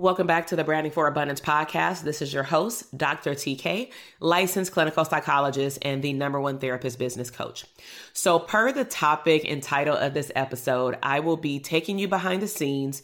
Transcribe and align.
Welcome 0.00 0.26
back 0.26 0.46
to 0.46 0.56
the 0.56 0.64
Branding 0.64 0.92
for 0.92 1.06
Abundance 1.08 1.42
podcast. 1.42 2.04
This 2.04 2.22
is 2.22 2.32
your 2.32 2.42
host, 2.42 2.96
Dr. 2.96 3.32
TK, 3.32 3.90
licensed 4.18 4.72
clinical 4.72 5.04
psychologist 5.04 5.78
and 5.82 6.02
the 6.02 6.14
number 6.14 6.40
one 6.40 6.58
therapist 6.58 6.98
business 6.98 7.30
coach. 7.30 7.66
So, 8.14 8.38
per 8.38 8.72
the 8.72 8.86
topic 8.86 9.44
and 9.46 9.62
title 9.62 9.94
of 9.94 10.14
this 10.14 10.32
episode, 10.34 10.96
I 11.02 11.20
will 11.20 11.36
be 11.36 11.60
taking 11.60 11.98
you 11.98 12.08
behind 12.08 12.40
the 12.40 12.48
scenes 12.48 13.02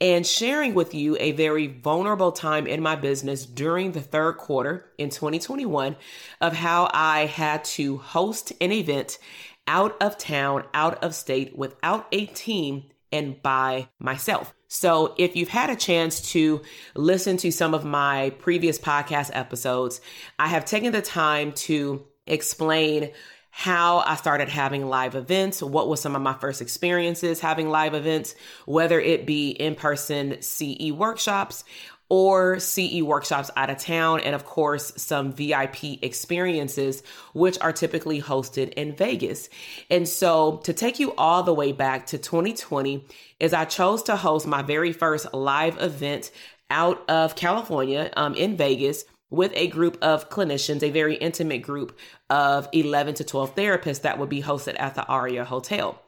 and 0.00 0.26
sharing 0.26 0.72
with 0.72 0.94
you 0.94 1.18
a 1.20 1.32
very 1.32 1.66
vulnerable 1.66 2.32
time 2.32 2.66
in 2.66 2.80
my 2.80 2.96
business 2.96 3.44
during 3.44 3.92
the 3.92 4.00
third 4.00 4.38
quarter 4.38 4.90
in 4.96 5.10
2021 5.10 5.96
of 6.40 6.54
how 6.54 6.88
I 6.94 7.26
had 7.26 7.62
to 7.64 7.98
host 7.98 8.54
an 8.62 8.72
event 8.72 9.18
out 9.66 9.98
of 10.00 10.16
town, 10.16 10.64
out 10.72 11.04
of 11.04 11.14
state, 11.14 11.58
without 11.58 12.06
a 12.10 12.24
team 12.24 12.84
and 13.12 13.42
by 13.42 13.88
myself. 13.98 14.54
So, 14.68 15.14
if 15.16 15.34
you've 15.34 15.48
had 15.48 15.70
a 15.70 15.76
chance 15.76 16.20
to 16.32 16.60
listen 16.94 17.38
to 17.38 17.50
some 17.50 17.72
of 17.72 17.86
my 17.86 18.30
previous 18.38 18.78
podcast 18.78 19.30
episodes, 19.32 20.02
I 20.38 20.48
have 20.48 20.66
taken 20.66 20.92
the 20.92 21.00
time 21.00 21.52
to 21.52 22.06
explain 22.26 23.10
how 23.50 24.04
I 24.06 24.16
started 24.16 24.50
having 24.50 24.86
live 24.86 25.14
events, 25.14 25.62
what 25.62 25.88
was 25.88 26.00
some 26.00 26.14
of 26.14 26.20
my 26.20 26.34
first 26.34 26.60
experiences 26.60 27.40
having 27.40 27.70
live 27.70 27.94
events, 27.94 28.34
whether 28.66 29.00
it 29.00 29.26
be 29.26 29.50
in 29.50 29.74
person 29.74 30.40
CE 30.42 30.92
workshops 30.92 31.64
or 32.08 32.58
CE 32.58 33.02
workshops 33.02 33.50
out 33.56 33.70
of 33.70 33.78
town, 33.78 34.20
and 34.20 34.34
of 34.34 34.44
course, 34.44 34.92
some 34.96 35.32
VIP 35.32 36.02
experiences, 36.02 37.02
which 37.34 37.58
are 37.60 37.72
typically 37.72 38.20
hosted 38.20 38.72
in 38.74 38.94
Vegas. 38.96 39.48
And 39.90 40.08
so, 40.08 40.58
to 40.64 40.72
take 40.72 40.98
you 40.98 41.14
all 41.16 41.42
the 41.42 41.54
way 41.54 41.72
back 41.72 42.06
to 42.06 42.18
2020, 42.18 43.04
is 43.40 43.52
I 43.52 43.64
chose 43.66 44.02
to 44.04 44.16
host 44.16 44.46
my 44.46 44.62
very 44.62 44.92
first 44.92 45.32
live 45.34 45.80
event 45.80 46.30
out 46.70 47.08
of 47.08 47.34
California 47.34 48.10
um, 48.16 48.34
in 48.34 48.56
Vegas 48.56 49.04
with 49.30 49.52
a 49.54 49.66
group 49.68 49.98
of 50.00 50.30
clinicians, 50.30 50.82
a 50.82 50.90
very 50.90 51.14
intimate 51.14 51.58
group 51.58 51.98
of 52.30 52.68
11 52.72 53.14
to 53.14 53.24
12 53.24 53.54
therapists 53.54 54.02
that 54.02 54.18
would 54.18 54.28
be 54.28 54.42
hosted 54.42 54.76
at 54.78 54.94
the 54.94 55.04
Aria 55.04 55.44
Hotel. 55.44 56.00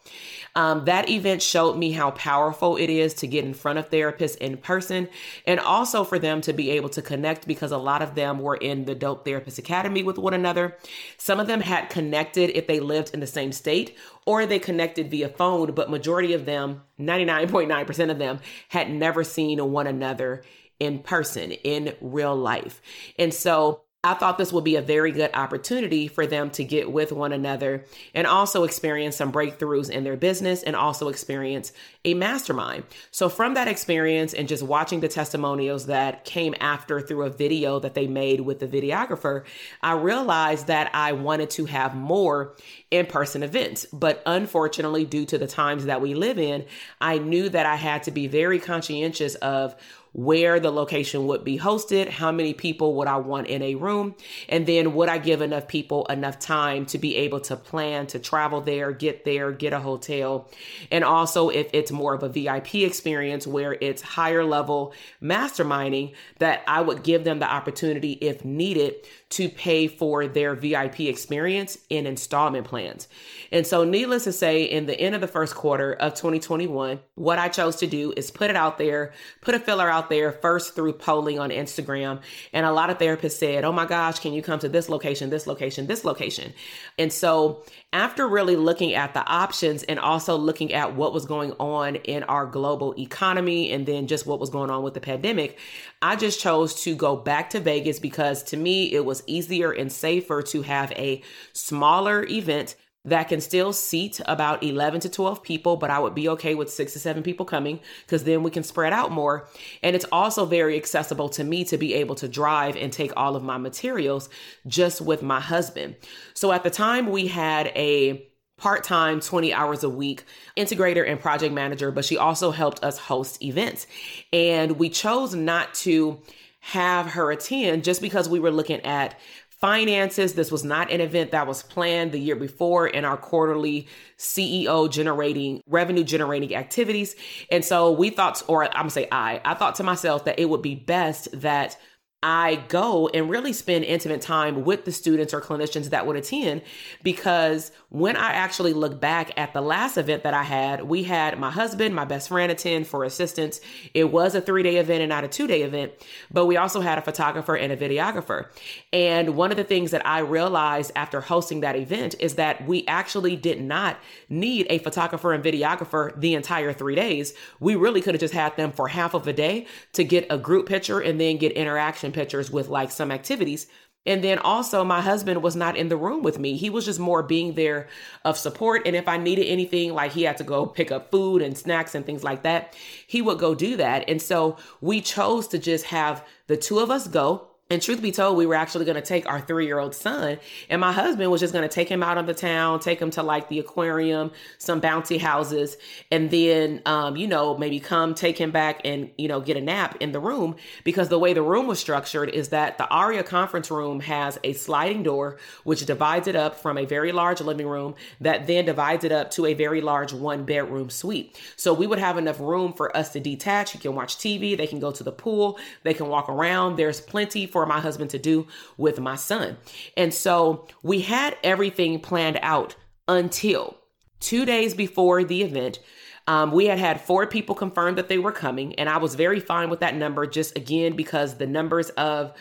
Um, 0.54 0.84
that 0.86 1.08
event 1.08 1.42
showed 1.42 1.76
me 1.76 1.92
how 1.92 2.10
powerful 2.12 2.76
it 2.76 2.90
is 2.90 3.14
to 3.14 3.26
get 3.26 3.44
in 3.44 3.54
front 3.54 3.78
of 3.78 3.90
therapists 3.90 4.36
in 4.38 4.56
person 4.56 5.08
and 5.46 5.60
also 5.60 6.04
for 6.04 6.18
them 6.18 6.40
to 6.42 6.52
be 6.52 6.70
able 6.70 6.88
to 6.90 7.02
connect 7.02 7.46
because 7.46 7.72
a 7.72 7.78
lot 7.78 8.02
of 8.02 8.14
them 8.14 8.40
were 8.40 8.56
in 8.56 8.84
the 8.84 8.94
Dope 8.94 9.24
Therapist 9.24 9.58
Academy 9.58 10.02
with 10.02 10.18
one 10.18 10.34
another. 10.34 10.76
Some 11.18 11.40
of 11.40 11.46
them 11.46 11.60
had 11.60 11.90
connected 11.90 12.50
if 12.56 12.66
they 12.66 12.80
lived 12.80 13.14
in 13.14 13.20
the 13.20 13.26
same 13.26 13.52
state 13.52 13.96
or 14.26 14.44
they 14.44 14.58
connected 14.58 15.10
via 15.10 15.28
phone, 15.28 15.72
but 15.72 15.90
majority 15.90 16.32
of 16.32 16.46
them, 16.46 16.82
99.9% 16.98 18.10
of 18.10 18.18
them, 18.18 18.40
had 18.68 18.90
never 18.90 19.24
seen 19.24 19.58
one 19.72 19.86
another 19.86 20.42
in 20.78 20.98
person 20.98 21.52
in 21.52 21.94
real 22.00 22.34
life. 22.34 22.80
And 23.18 23.32
so 23.32 23.82
I 24.02 24.14
thought 24.14 24.38
this 24.38 24.50
would 24.50 24.64
be 24.64 24.76
a 24.76 24.82
very 24.82 25.12
good 25.12 25.30
opportunity 25.34 26.08
for 26.08 26.26
them 26.26 26.48
to 26.52 26.64
get 26.64 26.90
with 26.90 27.12
one 27.12 27.32
another 27.32 27.84
and 28.14 28.26
also 28.26 28.64
experience 28.64 29.14
some 29.14 29.30
breakthroughs 29.30 29.90
in 29.90 30.04
their 30.04 30.16
business 30.16 30.62
and 30.62 30.74
also 30.74 31.08
experience 31.08 31.74
a 32.06 32.14
mastermind. 32.14 32.84
So, 33.10 33.28
from 33.28 33.52
that 33.54 33.68
experience 33.68 34.32
and 34.32 34.48
just 34.48 34.62
watching 34.62 35.00
the 35.00 35.08
testimonials 35.08 35.84
that 35.86 36.24
came 36.24 36.54
after 36.60 37.02
through 37.02 37.24
a 37.24 37.30
video 37.30 37.78
that 37.80 37.92
they 37.92 38.06
made 38.06 38.40
with 38.40 38.60
the 38.60 38.66
videographer, 38.66 39.44
I 39.82 39.92
realized 39.92 40.68
that 40.68 40.90
I 40.94 41.12
wanted 41.12 41.50
to 41.50 41.66
have 41.66 41.94
more 41.94 42.56
in 42.90 43.04
person 43.04 43.42
events. 43.42 43.84
But 43.92 44.22
unfortunately, 44.24 45.04
due 45.04 45.26
to 45.26 45.36
the 45.36 45.46
times 45.46 45.84
that 45.84 46.00
we 46.00 46.14
live 46.14 46.38
in, 46.38 46.64
I 47.02 47.18
knew 47.18 47.50
that 47.50 47.66
I 47.66 47.76
had 47.76 48.04
to 48.04 48.10
be 48.10 48.28
very 48.28 48.60
conscientious 48.60 49.34
of 49.34 49.74
where 50.12 50.58
the 50.58 50.70
location 50.70 51.26
would 51.26 51.44
be 51.44 51.58
hosted, 51.58 52.08
how 52.08 52.32
many 52.32 52.52
people 52.52 52.96
would 52.96 53.06
I 53.06 53.16
want 53.18 53.46
in 53.46 53.62
a 53.62 53.76
room, 53.76 54.14
and 54.48 54.66
then 54.66 54.94
would 54.94 55.08
I 55.08 55.18
give 55.18 55.40
enough 55.40 55.68
people 55.68 56.06
enough 56.06 56.38
time 56.38 56.86
to 56.86 56.98
be 56.98 57.16
able 57.16 57.40
to 57.42 57.56
plan 57.56 58.06
to 58.08 58.18
travel 58.18 58.60
there, 58.60 58.92
get 58.92 59.24
there, 59.24 59.52
get 59.52 59.72
a 59.72 59.78
hotel. 59.78 60.50
And 60.90 61.04
also, 61.04 61.48
if 61.48 61.68
it's 61.72 61.92
more 61.92 62.14
of 62.14 62.22
a 62.22 62.28
VIP 62.28 62.76
experience 62.76 63.46
where 63.46 63.76
it's 63.80 64.02
higher 64.02 64.44
level 64.44 64.92
masterminding, 65.22 66.14
that 66.38 66.62
I 66.66 66.80
would 66.80 67.02
give 67.02 67.24
them 67.24 67.38
the 67.38 67.50
opportunity, 67.50 68.12
if 68.12 68.44
needed, 68.44 68.94
to 69.30 69.48
pay 69.48 69.86
for 69.86 70.26
their 70.26 70.54
VIP 70.56 71.00
experience 71.00 71.78
in 71.88 72.04
installment 72.06 72.66
plans. 72.66 73.06
And 73.52 73.64
so, 73.64 73.84
needless 73.84 74.24
to 74.24 74.32
say, 74.32 74.64
in 74.64 74.86
the 74.86 75.00
end 75.00 75.14
of 75.14 75.20
the 75.20 75.28
first 75.28 75.54
quarter 75.54 75.92
of 75.92 76.14
2021, 76.14 77.00
what 77.14 77.38
I 77.38 77.48
chose 77.48 77.76
to 77.76 77.86
do 77.86 78.12
is 78.16 78.30
put 78.30 78.50
it 78.50 78.56
out 78.56 78.76
there, 78.76 79.12
put 79.40 79.54
a 79.54 79.60
filler 79.60 79.88
out 79.88 80.10
there 80.10 80.32
first 80.32 80.74
through 80.74 80.94
polling 80.94 81.38
on 81.38 81.50
Instagram. 81.50 82.20
And 82.52 82.66
a 82.66 82.72
lot 82.72 82.90
of 82.90 82.98
therapists 82.98 83.38
said, 83.38 83.64
Oh 83.64 83.72
my 83.72 83.86
gosh, 83.86 84.18
can 84.18 84.32
you 84.32 84.42
come 84.42 84.58
to 84.60 84.68
this 84.68 84.88
location, 84.88 85.30
this 85.30 85.46
location, 85.46 85.86
this 85.86 86.04
location? 86.04 86.52
And 86.98 87.12
so, 87.12 87.64
after 87.92 88.28
really 88.28 88.56
looking 88.56 88.94
at 88.94 89.14
the 89.14 89.26
options 89.26 89.82
and 89.82 89.98
also 89.98 90.36
looking 90.36 90.72
at 90.72 90.94
what 90.94 91.12
was 91.12 91.24
going 91.26 91.52
on 91.58 91.96
in 91.96 92.22
our 92.24 92.46
global 92.46 92.94
economy 92.98 93.72
and 93.72 93.84
then 93.84 94.06
just 94.06 94.26
what 94.26 94.38
was 94.38 94.50
going 94.50 94.70
on 94.70 94.82
with 94.82 94.94
the 94.94 95.00
pandemic, 95.00 95.58
I 96.00 96.14
just 96.14 96.40
chose 96.40 96.82
to 96.84 96.94
go 96.94 97.16
back 97.16 97.50
to 97.50 97.60
Vegas 97.60 97.98
because 97.98 98.44
to 98.44 98.56
me, 98.56 98.92
it 98.92 99.04
was 99.04 99.24
easier 99.26 99.72
and 99.72 99.90
safer 99.90 100.40
to 100.42 100.62
have 100.62 100.92
a 100.92 101.22
smaller 101.52 102.24
event 102.26 102.76
that 103.04 103.28
can 103.28 103.40
still 103.40 103.72
seat 103.72 104.20
about 104.26 104.62
11 104.62 105.00
to 105.00 105.08
12 105.08 105.42
people, 105.42 105.76
but 105.76 105.90
I 105.90 105.98
would 105.98 106.14
be 106.14 106.28
okay 106.30 106.54
with 106.54 106.70
six 106.70 106.92
to 106.92 106.98
seven 106.98 107.22
people 107.22 107.46
coming 107.46 107.80
because 108.04 108.24
then 108.24 108.42
we 108.42 108.50
can 108.50 108.62
spread 108.62 108.92
out 108.92 109.10
more. 109.10 109.48
And 109.82 109.96
it's 109.96 110.04
also 110.12 110.44
very 110.44 110.76
accessible 110.76 111.30
to 111.30 111.44
me 111.44 111.64
to 111.64 111.78
be 111.78 111.94
able 111.94 112.14
to 112.16 112.28
drive 112.28 112.76
and 112.76 112.92
take 112.92 113.12
all 113.16 113.36
of 113.36 113.42
my 113.42 113.56
materials 113.56 114.28
just 114.66 115.00
with 115.00 115.22
my 115.22 115.40
husband. 115.40 115.96
So 116.34 116.52
at 116.52 116.62
the 116.62 116.70
time, 116.70 117.10
we 117.10 117.26
had 117.26 117.68
a 117.68 118.26
part 118.58 118.84
time, 118.84 119.20
20 119.20 119.54
hours 119.54 119.82
a 119.82 119.88
week 119.88 120.24
integrator 120.56 121.08
and 121.08 121.18
project 121.18 121.54
manager, 121.54 121.90
but 121.90 122.04
she 122.04 122.18
also 122.18 122.50
helped 122.50 122.84
us 122.84 122.98
host 122.98 123.42
events. 123.42 123.86
And 124.32 124.72
we 124.72 124.90
chose 124.90 125.34
not 125.34 125.72
to 125.76 126.20
have 126.60 127.06
her 127.12 127.32
attend 127.32 127.84
just 127.84 128.02
because 128.02 128.28
we 128.28 128.38
were 128.38 128.50
looking 128.50 128.80
at 128.80 129.18
finances. 129.60 130.34
This 130.34 130.50
was 130.50 130.64
not 130.64 130.90
an 130.90 131.00
event 131.00 131.32
that 131.32 131.46
was 131.46 131.62
planned 131.62 132.12
the 132.12 132.18
year 132.18 132.36
before 132.36 132.86
in 132.86 133.04
our 133.04 133.16
quarterly 133.16 133.86
CEO 134.18 134.90
generating 134.90 135.62
revenue 135.66 136.04
generating 136.04 136.54
activities. 136.54 137.14
And 137.50 137.64
so 137.64 137.92
we 137.92 138.10
thought, 138.10 138.42
or 138.48 138.64
I'm 138.64 138.72
gonna 138.72 138.90
say 138.90 139.08
I, 139.12 139.40
I 139.44 139.54
thought 139.54 139.74
to 139.76 139.82
myself 139.82 140.24
that 140.24 140.38
it 140.38 140.48
would 140.48 140.62
be 140.62 140.74
best 140.74 141.28
that 141.40 141.78
I 142.22 142.56
go 142.68 143.08
and 143.08 143.30
really 143.30 143.54
spend 143.54 143.84
intimate 143.86 144.20
time 144.20 144.66
with 144.66 144.84
the 144.84 144.92
students 144.92 145.32
or 145.32 145.40
clinicians 145.40 145.88
that 145.88 146.06
would 146.06 146.16
attend 146.16 146.60
because 147.02 147.72
when 147.88 148.14
I 148.14 148.32
actually 148.32 148.74
look 148.74 149.00
back 149.00 149.32
at 149.38 149.54
the 149.54 149.62
last 149.62 149.96
event 149.96 150.24
that 150.24 150.34
I 150.34 150.42
had, 150.42 150.82
we 150.82 151.04
had 151.04 151.38
my 151.38 151.50
husband, 151.50 151.94
my 151.94 152.04
best 152.04 152.28
friend 152.28 152.52
attend 152.52 152.86
for 152.86 153.04
assistance. 153.04 153.62
It 153.94 154.12
was 154.12 154.34
a 154.34 154.42
three 154.42 154.62
day 154.62 154.76
event 154.76 155.00
and 155.00 155.08
not 155.08 155.24
a 155.24 155.28
two 155.28 155.46
day 155.46 155.62
event, 155.62 155.92
but 156.30 156.44
we 156.44 156.58
also 156.58 156.82
had 156.82 156.98
a 156.98 157.02
photographer 157.02 157.56
and 157.56 157.72
a 157.72 157.76
videographer. 157.76 158.48
And 158.92 159.34
one 159.34 159.50
of 159.50 159.56
the 159.56 159.64
things 159.64 159.90
that 159.92 160.06
I 160.06 160.18
realized 160.18 160.92
after 160.94 161.22
hosting 161.22 161.60
that 161.60 161.74
event 161.74 162.16
is 162.20 162.34
that 162.34 162.66
we 162.66 162.86
actually 162.86 163.34
did 163.34 163.62
not 163.62 163.98
need 164.28 164.66
a 164.68 164.76
photographer 164.78 165.32
and 165.32 165.42
videographer 165.42 166.18
the 166.20 166.34
entire 166.34 166.74
three 166.74 166.94
days. 166.94 167.32
We 167.60 167.76
really 167.76 168.02
could 168.02 168.14
have 168.14 168.20
just 168.20 168.34
had 168.34 168.54
them 168.58 168.72
for 168.72 168.88
half 168.88 169.14
of 169.14 169.26
a 169.26 169.32
day 169.32 169.66
to 169.94 170.04
get 170.04 170.26
a 170.28 170.36
group 170.36 170.68
picture 170.68 171.00
and 171.00 171.18
then 171.18 171.38
get 171.38 171.52
interaction 171.52 172.09
pictures 172.12 172.50
with 172.50 172.68
like 172.68 172.90
some 172.90 173.10
activities. 173.10 173.66
And 174.06 174.24
then 174.24 174.38
also, 174.38 174.82
my 174.82 175.02
husband 175.02 175.42
was 175.42 175.54
not 175.54 175.76
in 175.76 175.88
the 175.88 175.96
room 175.96 176.22
with 176.22 176.38
me. 176.38 176.56
He 176.56 176.70
was 176.70 176.86
just 176.86 176.98
more 176.98 177.22
being 177.22 177.52
there 177.52 177.88
of 178.24 178.38
support. 178.38 178.86
And 178.86 178.96
if 178.96 179.06
I 179.06 179.18
needed 179.18 179.44
anything, 179.46 179.92
like 179.92 180.12
he 180.12 180.22
had 180.22 180.38
to 180.38 180.44
go 180.44 180.64
pick 180.64 180.90
up 180.90 181.10
food 181.10 181.42
and 181.42 181.56
snacks 181.56 181.94
and 181.94 182.06
things 182.06 182.24
like 182.24 182.42
that, 182.42 182.74
he 183.06 183.20
would 183.20 183.38
go 183.38 183.54
do 183.54 183.76
that. 183.76 184.08
And 184.08 184.22
so 184.22 184.56
we 184.80 185.02
chose 185.02 185.48
to 185.48 185.58
just 185.58 185.84
have 185.86 186.26
the 186.46 186.56
two 186.56 186.78
of 186.78 186.90
us 186.90 187.08
go 187.08 187.49
and 187.70 187.80
truth 187.80 188.02
be 188.02 188.10
told, 188.10 188.36
we 188.36 188.46
were 188.46 188.56
actually 188.56 188.84
going 188.84 188.96
to 188.96 189.02
take 189.02 189.28
our 189.28 189.40
three 189.40 189.64
year 189.64 189.78
old 189.78 189.94
son, 189.94 190.38
and 190.68 190.80
my 190.80 190.90
husband 190.90 191.30
was 191.30 191.40
just 191.40 191.52
going 191.52 191.66
to 191.66 191.72
take 191.72 191.88
him 191.88 192.02
out 192.02 192.18
of 192.18 192.26
the 192.26 192.34
town, 192.34 192.80
take 192.80 193.00
him 193.00 193.10
to 193.12 193.22
like 193.22 193.48
the 193.48 193.60
aquarium, 193.60 194.32
some 194.58 194.80
bouncy 194.80 195.20
houses, 195.20 195.76
and 196.10 196.32
then, 196.32 196.82
um, 196.84 197.16
you 197.16 197.28
know, 197.28 197.56
maybe 197.56 197.78
come 197.78 198.12
take 198.14 198.36
him 198.36 198.50
back 198.50 198.80
and, 198.84 199.10
you 199.16 199.28
know, 199.28 199.40
get 199.40 199.56
a 199.56 199.60
nap 199.60 199.96
in 200.00 200.10
the 200.10 200.18
room. 200.18 200.56
Because 200.82 201.08
the 201.08 201.18
way 201.18 201.32
the 201.32 201.42
room 201.42 201.68
was 201.68 201.78
structured 201.78 202.28
is 202.30 202.48
that 202.48 202.76
the 202.76 202.88
ARIA 202.88 203.22
conference 203.22 203.70
room 203.70 204.00
has 204.00 204.36
a 204.42 204.52
sliding 204.52 205.04
door, 205.04 205.38
which 205.62 205.86
divides 205.86 206.26
it 206.26 206.34
up 206.34 206.56
from 206.56 206.76
a 206.76 206.84
very 206.84 207.12
large 207.12 207.40
living 207.40 207.68
room 207.68 207.94
that 208.20 208.48
then 208.48 208.64
divides 208.64 209.04
it 209.04 209.12
up 209.12 209.30
to 209.30 209.46
a 209.46 209.54
very 209.54 209.80
large 209.80 210.12
one 210.12 210.44
bedroom 210.44 210.90
suite. 210.90 211.40
So 211.54 211.72
we 211.72 211.86
would 211.86 212.00
have 212.00 212.18
enough 212.18 212.40
room 212.40 212.72
for 212.72 212.96
us 212.96 213.10
to 213.12 213.20
detach. 213.20 213.74
You 213.74 213.80
can 213.80 213.94
watch 213.94 214.16
TV, 214.16 214.56
they 214.56 214.66
can 214.66 214.80
go 214.80 214.90
to 214.90 215.04
the 215.04 215.12
pool, 215.12 215.58
they 215.84 215.94
can 215.94 216.08
walk 216.08 216.28
around. 216.28 216.74
There's 216.76 217.00
plenty 217.00 217.46
for 217.46 217.59
for 217.60 217.66
my 217.66 217.78
husband 217.78 218.08
to 218.08 218.18
do 218.18 218.46
with 218.78 218.98
my 218.98 219.16
son. 219.16 219.58
And 219.98 220.14
so 220.14 220.66
we 220.82 221.02
had 221.02 221.36
everything 221.44 222.00
planned 222.00 222.38
out 222.40 222.74
until 223.06 223.76
two 224.18 224.46
days 224.46 224.72
before 224.72 225.24
the 225.24 225.42
event. 225.42 225.78
Um, 226.26 226.52
we 226.52 226.66
had 226.66 226.78
had 226.78 227.02
four 227.02 227.26
people 227.26 227.54
confirm 227.54 227.96
that 227.96 228.08
they 228.08 228.16
were 228.16 228.32
coming, 228.32 228.74
and 228.76 228.88
I 228.88 228.96
was 228.96 229.14
very 229.14 229.40
fine 229.40 229.68
with 229.68 229.80
that 229.80 229.94
number, 229.94 230.26
just 230.26 230.56
again, 230.56 230.96
because 230.96 231.36
the 231.36 231.46
numbers 231.46 231.90
of 231.90 232.32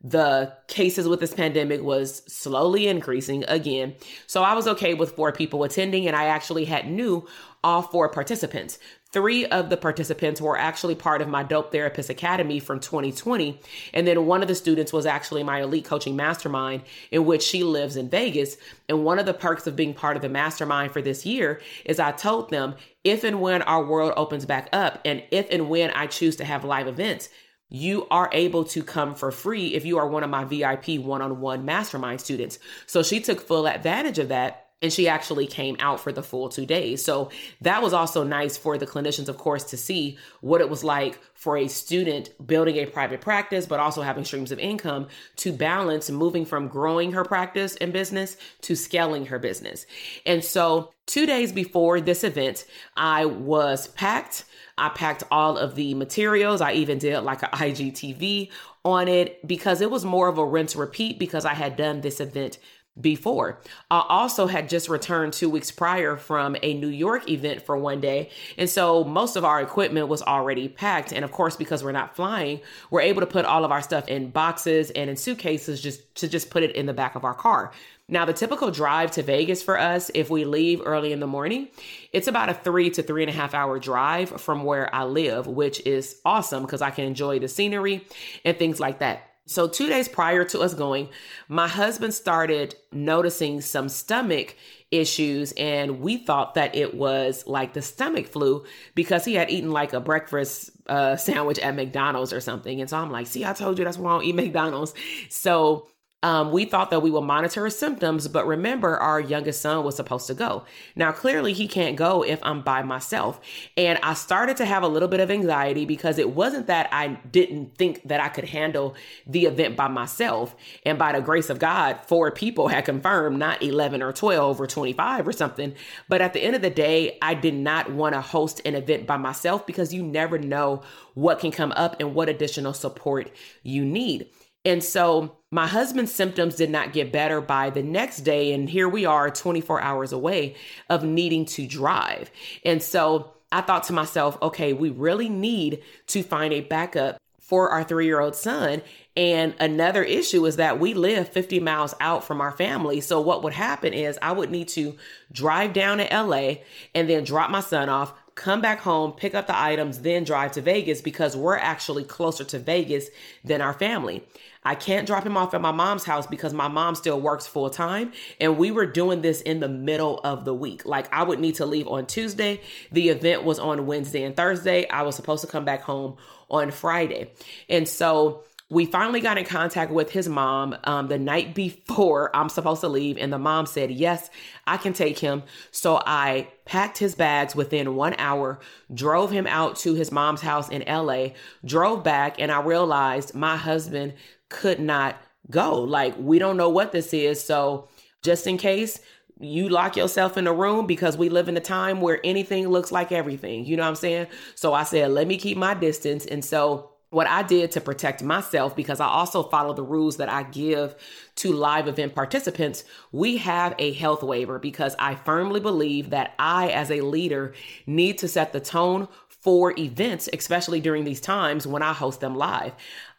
the 0.00 0.52
cases 0.68 1.08
with 1.08 1.18
this 1.18 1.34
pandemic 1.34 1.82
was 1.82 2.22
slowly 2.32 2.86
increasing 2.86 3.44
again. 3.48 3.96
So 4.28 4.44
I 4.44 4.54
was 4.54 4.68
okay 4.68 4.94
with 4.94 5.16
four 5.16 5.32
people 5.32 5.64
attending, 5.64 6.06
and 6.06 6.14
I 6.14 6.26
actually 6.26 6.66
had 6.66 6.88
knew 6.88 7.26
all 7.62 7.82
four 7.82 8.08
participants. 8.08 8.78
Three 9.10 9.46
of 9.46 9.70
the 9.70 9.76
participants 9.76 10.40
were 10.40 10.58
actually 10.58 10.94
part 10.94 11.22
of 11.22 11.28
my 11.28 11.42
Dope 11.42 11.72
Therapist 11.72 12.10
Academy 12.10 12.60
from 12.60 12.78
2020. 12.78 13.58
And 13.94 14.06
then 14.06 14.26
one 14.26 14.42
of 14.42 14.48
the 14.48 14.54
students 14.54 14.92
was 14.92 15.06
actually 15.06 15.42
my 15.42 15.62
elite 15.62 15.86
coaching 15.86 16.14
mastermind, 16.14 16.82
in 17.10 17.24
which 17.24 17.42
she 17.42 17.64
lives 17.64 17.96
in 17.96 18.10
Vegas. 18.10 18.58
And 18.88 19.04
one 19.04 19.18
of 19.18 19.24
the 19.24 19.32
perks 19.32 19.66
of 19.66 19.76
being 19.76 19.94
part 19.94 20.16
of 20.16 20.22
the 20.22 20.28
mastermind 20.28 20.92
for 20.92 21.00
this 21.00 21.24
year 21.24 21.60
is 21.86 21.98
I 21.98 22.12
told 22.12 22.50
them 22.50 22.74
if 23.02 23.24
and 23.24 23.40
when 23.40 23.62
our 23.62 23.84
world 23.84 24.12
opens 24.16 24.44
back 24.44 24.68
up, 24.72 25.00
and 25.04 25.22
if 25.30 25.46
and 25.50 25.70
when 25.70 25.90
I 25.90 26.06
choose 26.06 26.36
to 26.36 26.44
have 26.44 26.64
live 26.64 26.86
events, 26.86 27.30
you 27.70 28.06
are 28.10 28.30
able 28.32 28.64
to 28.64 28.82
come 28.82 29.14
for 29.14 29.30
free 29.30 29.74
if 29.74 29.84
you 29.84 29.98
are 29.98 30.08
one 30.08 30.22
of 30.22 30.30
my 30.30 30.44
VIP 30.44 31.00
one 31.00 31.22
on 31.22 31.40
one 31.40 31.64
mastermind 31.64 32.20
students. 32.20 32.58
So 32.86 33.02
she 33.02 33.20
took 33.20 33.40
full 33.40 33.66
advantage 33.66 34.18
of 34.18 34.28
that 34.28 34.67
and 34.80 34.92
she 34.92 35.08
actually 35.08 35.46
came 35.46 35.76
out 35.80 36.00
for 36.00 36.12
the 36.12 36.22
full 36.22 36.48
two 36.48 36.64
days. 36.64 37.04
So 37.04 37.30
that 37.60 37.82
was 37.82 37.92
also 37.92 38.22
nice 38.22 38.56
for 38.56 38.78
the 38.78 38.86
clinicians, 38.86 39.28
of 39.28 39.36
course, 39.36 39.64
to 39.64 39.76
see 39.76 40.18
what 40.40 40.60
it 40.60 40.70
was 40.70 40.84
like 40.84 41.18
for 41.34 41.56
a 41.56 41.68
student 41.68 42.30
building 42.46 42.76
a 42.76 42.86
private 42.86 43.20
practice, 43.20 43.66
but 43.66 43.80
also 43.80 44.02
having 44.02 44.24
streams 44.24 44.52
of 44.52 44.58
income 44.58 45.08
to 45.36 45.52
balance 45.52 46.10
moving 46.10 46.44
from 46.44 46.68
growing 46.68 47.12
her 47.12 47.24
practice 47.24 47.76
and 47.76 47.92
business 47.92 48.36
to 48.62 48.76
scaling 48.76 49.26
her 49.26 49.38
business. 49.38 49.84
And 50.24 50.44
so 50.44 50.92
two 51.06 51.26
days 51.26 51.50
before 51.50 52.00
this 52.00 52.22
event, 52.22 52.64
I 52.96 53.24
was 53.24 53.88
packed. 53.88 54.44
I 54.76 54.90
packed 54.90 55.24
all 55.32 55.58
of 55.58 55.74
the 55.74 55.94
materials. 55.94 56.60
I 56.60 56.74
even 56.74 56.98
did 56.98 57.18
like 57.20 57.42
an 57.42 57.50
IGTV 57.50 58.50
on 58.84 59.08
it 59.08 59.44
because 59.46 59.80
it 59.80 59.90
was 59.90 60.04
more 60.04 60.28
of 60.28 60.38
a 60.38 60.44
rinse 60.44 60.76
repeat 60.76 61.18
because 61.18 61.44
I 61.44 61.54
had 61.54 61.74
done 61.76 62.00
this 62.00 62.20
event 62.20 62.58
before. 63.00 63.60
I 63.90 64.04
also 64.08 64.46
had 64.46 64.68
just 64.68 64.88
returned 64.88 65.32
two 65.32 65.50
weeks 65.50 65.70
prior 65.70 66.16
from 66.16 66.56
a 66.62 66.74
New 66.74 66.88
York 66.88 67.28
event 67.28 67.62
for 67.62 67.76
one 67.76 68.00
day. 68.00 68.30
And 68.56 68.68
so 68.68 69.04
most 69.04 69.36
of 69.36 69.44
our 69.44 69.60
equipment 69.60 70.08
was 70.08 70.22
already 70.22 70.68
packed. 70.68 71.12
And 71.12 71.24
of 71.24 71.32
course, 71.32 71.56
because 71.56 71.84
we're 71.84 71.92
not 71.92 72.16
flying, 72.16 72.60
we're 72.90 73.02
able 73.02 73.20
to 73.20 73.26
put 73.26 73.44
all 73.44 73.64
of 73.64 73.72
our 73.72 73.82
stuff 73.82 74.08
in 74.08 74.30
boxes 74.30 74.90
and 74.90 75.08
in 75.08 75.16
suitcases 75.16 75.80
just 75.80 76.14
to 76.16 76.28
just 76.28 76.50
put 76.50 76.62
it 76.62 76.74
in 76.74 76.86
the 76.86 76.92
back 76.92 77.14
of 77.14 77.24
our 77.24 77.34
car. 77.34 77.72
Now, 78.10 78.24
the 78.24 78.32
typical 78.32 78.70
drive 78.70 79.10
to 79.12 79.22
Vegas 79.22 79.62
for 79.62 79.78
us, 79.78 80.10
if 80.14 80.30
we 80.30 80.46
leave 80.46 80.80
early 80.86 81.12
in 81.12 81.20
the 81.20 81.26
morning, 81.26 81.68
it's 82.10 82.26
about 82.26 82.48
a 82.48 82.54
three 82.54 82.88
to 82.90 83.02
three 83.02 83.22
and 83.22 83.28
a 83.28 83.34
half 83.34 83.52
hour 83.52 83.78
drive 83.78 84.40
from 84.40 84.64
where 84.64 84.92
I 84.94 85.04
live, 85.04 85.46
which 85.46 85.86
is 85.86 86.18
awesome 86.24 86.62
because 86.62 86.80
I 86.80 86.90
can 86.90 87.04
enjoy 87.04 87.38
the 87.38 87.48
scenery 87.48 88.06
and 88.46 88.58
things 88.58 88.80
like 88.80 89.00
that. 89.00 89.27
So, 89.48 89.66
two 89.66 89.88
days 89.88 90.08
prior 90.08 90.44
to 90.44 90.60
us 90.60 90.74
going, 90.74 91.08
my 91.48 91.68
husband 91.68 92.12
started 92.12 92.74
noticing 92.92 93.62
some 93.62 93.88
stomach 93.88 94.54
issues, 94.90 95.52
and 95.52 96.00
we 96.00 96.18
thought 96.18 96.54
that 96.54 96.74
it 96.74 96.94
was 96.94 97.46
like 97.46 97.72
the 97.72 97.80
stomach 97.80 98.26
flu 98.26 98.66
because 98.94 99.24
he 99.24 99.34
had 99.34 99.50
eaten 99.50 99.70
like 99.70 99.94
a 99.94 100.00
breakfast 100.00 100.70
uh, 100.86 101.16
sandwich 101.26 101.58
at 101.60 101.74
McDonald's 101.74 102.32
or 102.32 102.40
something. 102.40 102.80
And 102.80 102.90
so 102.90 102.98
I'm 102.98 103.10
like, 103.10 103.26
see, 103.26 103.44
I 103.46 103.54
told 103.54 103.78
you 103.78 103.86
that's 103.86 103.96
why 103.96 104.10
I 104.10 104.14
don't 104.16 104.24
eat 104.24 104.34
McDonald's. 104.44 104.92
So 105.30 105.88
um, 106.24 106.50
we 106.50 106.64
thought 106.64 106.90
that 106.90 107.00
we 107.00 107.12
would 107.12 107.22
monitor 107.22 107.64
his 107.64 107.78
symptoms, 107.78 108.26
but 108.26 108.44
remember, 108.44 108.96
our 108.96 109.20
youngest 109.20 109.60
son 109.60 109.84
was 109.84 109.94
supposed 109.94 110.26
to 110.26 110.34
go. 110.34 110.64
Now, 110.96 111.12
clearly, 111.12 111.52
he 111.52 111.68
can't 111.68 111.94
go 111.94 112.24
if 112.24 112.40
I'm 112.42 112.62
by 112.62 112.82
myself. 112.82 113.40
And 113.76 114.00
I 114.02 114.14
started 114.14 114.56
to 114.56 114.64
have 114.64 114.82
a 114.82 114.88
little 114.88 115.06
bit 115.06 115.20
of 115.20 115.30
anxiety 115.30 115.84
because 115.84 116.18
it 116.18 116.30
wasn't 116.30 116.66
that 116.66 116.88
I 116.92 117.08
didn't 117.30 117.76
think 117.78 118.02
that 118.08 118.20
I 118.20 118.30
could 118.30 118.46
handle 118.46 118.96
the 119.28 119.44
event 119.44 119.76
by 119.76 119.86
myself. 119.86 120.56
And 120.84 120.98
by 120.98 121.12
the 121.12 121.20
grace 121.20 121.50
of 121.50 121.60
God, 121.60 122.00
four 122.06 122.32
people 122.32 122.66
had 122.66 122.84
confirmed, 122.84 123.38
not 123.38 123.62
11 123.62 124.02
or 124.02 124.12
12 124.12 124.60
or 124.60 124.66
25 124.66 125.28
or 125.28 125.32
something. 125.32 125.72
But 126.08 126.20
at 126.20 126.32
the 126.32 126.42
end 126.42 126.56
of 126.56 126.62
the 126.62 126.70
day, 126.70 127.16
I 127.22 127.34
did 127.34 127.54
not 127.54 127.92
want 127.92 128.16
to 128.16 128.20
host 128.20 128.60
an 128.64 128.74
event 128.74 129.06
by 129.06 129.18
myself 129.18 129.68
because 129.68 129.94
you 129.94 130.02
never 130.02 130.36
know 130.36 130.82
what 131.14 131.38
can 131.38 131.52
come 131.52 131.72
up 131.76 131.94
and 132.00 132.12
what 132.12 132.28
additional 132.28 132.72
support 132.72 133.30
you 133.62 133.84
need. 133.84 134.28
And 134.68 134.84
so 134.84 135.38
my 135.50 135.66
husband's 135.66 136.12
symptoms 136.12 136.54
did 136.54 136.68
not 136.68 136.92
get 136.92 137.10
better 137.10 137.40
by 137.40 137.70
the 137.70 137.82
next 137.82 138.18
day. 138.18 138.52
And 138.52 138.68
here 138.68 138.86
we 138.86 139.06
are 139.06 139.30
24 139.30 139.80
hours 139.80 140.12
away 140.12 140.56
of 140.90 141.02
needing 141.02 141.46
to 141.46 141.66
drive. 141.66 142.30
And 142.66 142.82
so 142.82 143.32
I 143.50 143.62
thought 143.62 143.84
to 143.84 143.94
myself, 143.94 144.36
okay, 144.42 144.74
we 144.74 144.90
really 144.90 145.30
need 145.30 145.82
to 146.08 146.22
find 146.22 146.52
a 146.52 146.60
backup 146.60 147.18
for 147.40 147.70
our 147.70 147.82
three 147.82 148.04
year 148.04 148.20
old 148.20 148.36
son. 148.36 148.82
And 149.16 149.54
another 149.58 150.02
issue 150.04 150.44
is 150.44 150.56
that 150.56 150.78
we 150.78 150.92
live 150.92 151.30
50 151.30 151.60
miles 151.60 151.94
out 151.98 152.24
from 152.24 152.42
our 152.42 152.52
family. 152.52 153.00
So 153.00 153.22
what 153.22 153.42
would 153.42 153.54
happen 153.54 153.94
is 153.94 154.18
I 154.20 154.32
would 154.32 154.50
need 154.50 154.68
to 154.68 154.96
drive 155.32 155.72
down 155.72 155.96
to 155.96 156.04
LA 156.04 156.56
and 156.94 157.08
then 157.08 157.24
drop 157.24 157.50
my 157.50 157.60
son 157.60 157.88
off, 157.88 158.12
come 158.38 158.60
back 158.60 158.80
home, 158.80 159.12
pick 159.12 159.34
up 159.34 159.46
the 159.46 159.60
items, 159.60 160.00
then 160.00 160.24
drive 160.24 160.52
to 160.52 160.62
Vegas 160.62 161.02
because 161.02 161.36
we're 161.36 161.56
actually 161.56 162.04
closer 162.04 162.44
to 162.44 162.58
Vegas 162.58 163.08
than 163.44 163.60
our 163.60 163.74
family. 163.74 164.24
I 164.64 164.74
can't 164.74 165.06
drop 165.06 165.26
him 165.26 165.36
off 165.36 165.54
at 165.54 165.60
my 165.60 165.72
mom's 165.72 166.04
house 166.04 166.26
because 166.26 166.54
my 166.54 166.68
mom 166.68 166.94
still 166.94 167.20
works 167.20 167.46
full 167.46 167.68
time. 167.68 168.12
And 168.40 168.56
we 168.56 168.70
were 168.70 168.86
doing 168.86 169.22
this 169.22 169.40
in 169.40 169.60
the 169.60 169.68
middle 169.68 170.20
of 170.20 170.44
the 170.44 170.54
week. 170.54 170.86
Like 170.86 171.12
I 171.12 171.24
would 171.24 171.40
need 171.40 171.56
to 171.56 171.66
leave 171.66 171.88
on 171.88 172.06
Tuesday. 172.06 172.60
The 172.92 173.08
event 173.08 173.44
was 173.44 173.58
on 173.58 173.86
Wednesday 173.86 174.22
and 174.22 174.36
Thursday. 174.36 174.88
I 174.88 175.02
was 175.02 175.16
supposed 175.16 175.42
to 175.42 175.50
come 175.50 175.64
back 175.64 175.82
home 175.82 176.16
on 176.48 176.70
Friday. 176.70 177.32
And 177.68 177.88
so 177.88 178.44
we 178.70 178.84
finally 178.84 179.20
got 179.20 179.38
in 179.38 179.46
contact 179.46 179.90
with 179.90 180.10
his 180.10 180.28
mom 180.28 180.76
um, 180.84 181.08
the 181.08 181.18
night 181.18 181.54
before 181.54 182.30
I'm 182.36 182.48
supposed 182.48 182.82
to 182.82 182.88
leave, 182.88 183.16
and 183.16 183.32
the 183.32 183.38
mom 183.38 183.66
said, 183.66 183.90
Yes, 183.90 184.30
I 184.66 184.76
can 184.76 184.92
take 184.92 185.18
him. 185.18 185.42
So 185.70 186.02
I 186.04 186.48
packed 186.64 186.98
his 186.98 187.14
bags 187.14 187.56
within 187.56 187.94
one 187.94 188.14
hour, 188.18 188.60
drove 188.92 189.30
him 189.30 189.46
out 189.46 189.76
to 189.76 189.94
his 189.94 190.12
mom's 190.12 190.42
house 190.42 190.68
in 190.68 190.84
LA, 190.86 191.28
drove 191.64 192.04
back, 192.04 192.40
and 192.40 192.52
I 192.52 192.60
realized 192.60 193.34
my 193.34 193.56
husband 193.56 194.14
could 194.50 194.80
not 194.80 195.16
go. 195.50 195.80
Like, 195.80 196.14
we 196.18 196.38
don't 196.38 196.56
know 196.56 196.68
what 196.68 196.92
this 196.92 197.14
is. 197.14 197.42
So, 197.42 197.88
just 198.22 198.46
in 198.46 198.58
case, 198.58 199.00
you 199.40 199.68
lock 199.68 199.96
yourself 199.96 200.36
in 200.36 200.46
a 200.46 200.52
room 200.52 200.86
because 200.86 201.16
we 201.16 201.28
live 201.28 201.48
in 201.48 201.56
a 201.56 201.60
time 201.60 202.00
where 202.00 202.20
anything 202.24 202.68
looks 202.68 202.90
like 202.90 203.12
everything. 203.12 203.64
You 203.64 203.76
know 203.76 203.84
what 203.84 203.90
I'm 203.90 203.94
saying? 203.94 204.26
So 204.56 204.74
I 204.74 204.82
said, 204.82 205.12
let 205.12 205.28
me 205.28 205.38
keep 205.38 205.56
my 205.56 205.74
distance. 205.74 206.26
And 206.26 206.44
so 206.44 206.90
what 207.10 207.26
I 207.26 207.42
did 207.42 207.72
to 207.72 207.80
protect 207.80 208.22
myself, 208.22 208.76
because 208.76 209.00
I 209.00 209.06
also 209.06 209.42
follow 209.42 209.72
the 209.72 209.82
rules 209.82 210.18
that 210.18 210.28
I 210.28 210.42
give 210.42 210.94
to 211.36 211.52
live 211.52 211.88
event 211.88 212.14
participants, 212.14 212.84
we 213.12 213.38
have 213.38 213.74
a 213.78 213.92
health 213.94 214.22
waiver 214.22 214.58
because 214.58 214.94
I 214.98 215.14
firmly 215.14 215.60
believe 215.60 216.10
that 216.10 216.34
I, 216.38 216.68
as 216.68 216.90
a 216.90 217.00
leader, 217.00 217.54
need 217.86 218.18
to 218.18 218.28
set 218.28 218.52
the 218.52 218.60
tone 218.60 219.08
for 219.40 219.72
events, 219.78 220.28
especially 220.32 220.80
during 220.80 221.04
these 221.04 221.20
times 221.20 221.66
when 221.66 221.80
I 221.80 221.92
host 221.92 222.20
them 222.20 222.34
live. 222.34 222.72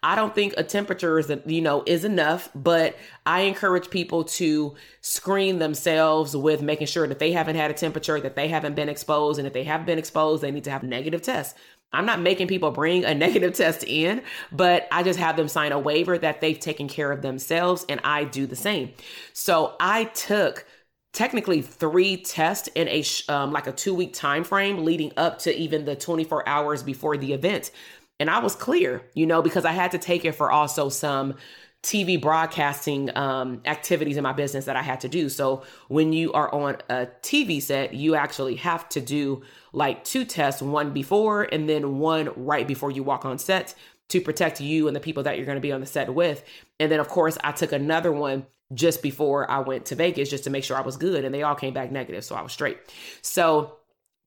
I 0.04 0.16
don't 0.16 0.36
think 0.36 0.54
a 0.58 0.64
temperature 0.64 1.18
is, 1.18 1.32
you 1.46 1.62
know, 1.62 1.82
is 1.86 2.04
enough, 2.04 2.50
but 2.54 2.96
I 3.26 3.42
encourage 3.42 3.90
people 3.90 4.26
to 4.26 4.76
screen 5.02 5.60
themselves 5.60 6.36
with 6.36 6.62
making 6.62 6.88
sure 6.88 7.08
that 7.08 7.20
they 7.20 7.32
haven't 7.32 7.56
had 7.56 7.72
a 7.72 7.74
temperature, 7.74 8.20
that 8.20 8.36
they 8.36 8.50
haven't 8.50 8.76
been 8.76 8.90
exposed, 8.90 9.40
and 9.40 9.48
if 9.48 9.54
they 9.54 9.64
have 9.64 9.86
been 9.86 9.98
exposed, 9.98 10.44
they 10.44 10.52
need 10.52 10.66
to 10.66 10.72
have 10.72 10.84
negative 10.84 11.22
tests. 11.22 11.58
I'm 11.92 12.06
not 12.06 12.22
making 12.22 12.48
people 12.48 12.72
bring 12.72 13.06
a 13.06 13.14
negative 13.16 13.54
test 13.54 13.84
in, 13.84 14.22
but 14.52 14.88
I 14.92 15.04
just 15.04 15.20
have 15.20 15.36
them 15.36 15.48
sign 15.48 15.72
a 15.72 15.80
waiver 15.80 16.18
that 16.18 16.42
they've 16.42 16.60
taken 16.60 16.88
care 16.88 17.12
of 17.12 17.22
themselves 17.22 17.86
and 17.90 18.00
I 18.04 18.24
do 18.24 18.46
the 18.46 18.56
same. 18.56 18.94
So 19.34 19.76
I 19.80 20.06
took 20.06 20.66
technically 21.14 21.62
three 21.62 22.18
tests 22.18 22.70
in 22.76 22.88
a 22.88 23.04
um, 23.28 23.52
like 23.52 23.68
a 23.68 23.72
2 23.72 23.94
week 23.94 24.14
time 24.14 24.44
frame 24.44 24.86
leading 24.86 25.12
up 25.18 25.40
to 25.40 25.56
even 25.56 25.86
the 25.86 25.96
24 25.96 26.48
hours 26.48 26.84
before 26.84 27.18
the 27.18 27.34
event. 27.34 27.72
And 28.20 28.30
I 28.30 28.40
was 28.40 28.54
clear, 28.54 29.02
you 29.14 29.26
know, 29.26 29.42
because 29.42 29.66
I 29.66 29.72
had 29.72 29.92
to 29.92 29.98
take 29.98 30.26
it 30.26 30.34
for 30.34 30.52
also 30.52 30.90
some 30.90 31.36
TV 31.82 32.20
broadcasting 32.22 33.16
um, 33.16 33.62
activities 33.66 34.18
in 34.18 34.24
my 34.24 34.34
business 34.34 34.66
that 34.66 34.76
I 34.76 34.82
had 34.82 35.00
to 35.02 35.08
do. 35.08 35.30
So 35.30 35.64
when 35.88 36.12
you 36.12 36.34
are 36.34 36.54
on 36.54 36.78
a 36.90 37.08
TV 37.22 37.62
set, 37.62 37.94
you 37.94 38.16
actually 38.16 38.56
have 38.56 38.90
to 38.90 39.02
do 39.02 39.44
like 39.72 40.04
two 40.04 40.26
tests, 40.26 40.62
one 40.62 40.92
before 40.92 41.44
and 41.44 41.70
then 41.70 42.00
one 42.00 42.32
right 42.36 42.68
before 42.68 42.92
you 42.92 43.02
walk 43.04 43.24
on 43.24 43.38
set 43.38 43.76
to 44.10 44.20
protect 44.20 44.60
you 44.60 44.88
and 44.88 44.96
the 44.96 45.00
people 45.00 45.24
that 45.24 45.38
you're 45.38 45.46
going 45.46 45.56
to 45.56 45.62
be 45.62 45.72
on 45.72 45.80
the 45.80 45.86
set 45.86 46.14
with. 46.14 46.44
And 46.80 46.92
then, 46.92 47.00
of 47.00 47.08
course, 47.08 47.38
I 47.44 47.54
took 47.54 47.72
another 47.72 48.12
one 48.12 48.46
just 48.74 49.02
before 49.02 49.50
I 49.50 49.60
went 49.60 49.86
to 49.88 49.96
Vegas 49.96 50.30
just 50.30 50.44
to 50.44 50.50
make 50.50 50.64
sure 50.64 50.78
I 50.78 50.82
was 50.82 50.98
good. 50.98 51.24
And 51.24 51.34
they 51.34 51.44
all 51.44 51.56
came 51.56 51.74
back 51.74 51.92
negative. 51.92 52.24
So 52.24 52.36
I 52.36 52.42
was 52.42 52.52
straight. 52.52 52.78
So 53.22 53.79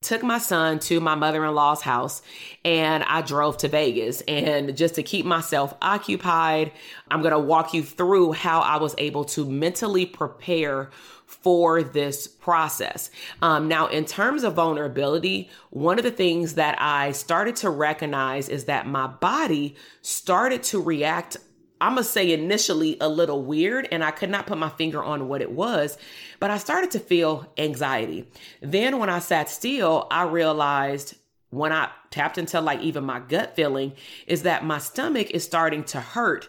took 0.03 0.23
my 0.23 0.39
son 0.39 0.79
to 0.81 1.01
my 1.01 1.15
mother-in-law's 1.15 1.83
house 1.83 2.23
and 2.65 3.03
I 3.05 3.23
drove 3.23 3.57
to 3.59 3.69
Vegas 3.69 4.21
and 4.23 4.77
just 4.77 4.97
to 4.97 5.03
keep 5.03 5.25
myself 5.25 5.75
occupied 5.81 6.73
I'm 7.11 7.23
going 7.23 7.33
to 7.33 7.39
walk 7.39 7.75
you 7.75 7.83
through 7.83 8.33
how 8.33 8.61
I 8.61 8.77
was 8.77 8.95
able 8.99 9.25
to 9.27 9.45
mentally 9.45 10.07
prepare 10.07 10.91
for 11.27 11.83
this 11.83 12.27
process. 12.27 13.11
Um, 13.41 13.67
now, 13.67 13.87
in 13.87 14.05
terms 14.05 14.45
of 14.45 14.55
vulnerability, 14.55 15.49
one 15.71 15.99
of 15.99 16.05
the 16.05 16.11
things 16.11 16.55
that 16.55 16.81
I 16.81 17.13
started 17.13 17.57
to 17.57 17.71
recognize 17.71 18.49
is 18.49 18.65
that 18.67 18.87
my 18.87 19.07
body 19.07 19.75
started 20.03 20.63
to 20.65 20.81
react 20.81 21.39
I'm 21.83 21.97
gonna 21.97 22.05
say 22.05 22.33
initially 22.33 22.97
a 23.01 23.09
little 23.09 23.43
weird, 23.43 23.89
and 23.91 24.05
I 24.05 24.13
could 24.13 24.31
not 24.31 24.47
put 24.47 24.57
my 24.57 24.69
finger 24.69 25.03
on 25.03 25.27
what 25.27 25.43
it 25.43 25.51
was, 25.51 25.99
but 26.39 26.49
I 26.49 26.59
started 26.59 26.93
to 26.93 27.01
feel 27.01 27.53
anxiety. 27.59 28.31
Then 28.61 29.01
when 29.01 29.11
I 29.11 29.19
sat 29.19 29.51
still, 29.51 30.07
I 30.09 30.23
realized 30.23 31.17
when 31.51 31.73
I 31.73 31.91
tapped 32.11 32.39
into 32.39 32.61
like 32.61 32.83
even 32.83 33.03
my 33.03 33.19
gut 33.19 33.57
feeling 33.57 33.95
is 34.29 34.45
that 34.45 34.65
my 34.65 34.79
stomach 34.79 35.33
is 35.33 35.43
starting 35.43 35.83
to 35.87 36.01
hurt, 36.01 36.49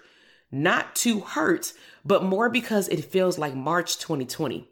not 0.51 0.95
to 0.97 1.21
hurt, 1.21 1.73
but 2.05 2.23
more 2.23 2.47
because 2.47 2.87
it 2.89 3.03
feels 3.03 3.39
like 3.39 3.55
March 3.55 3.97
2020. 3.97 4.69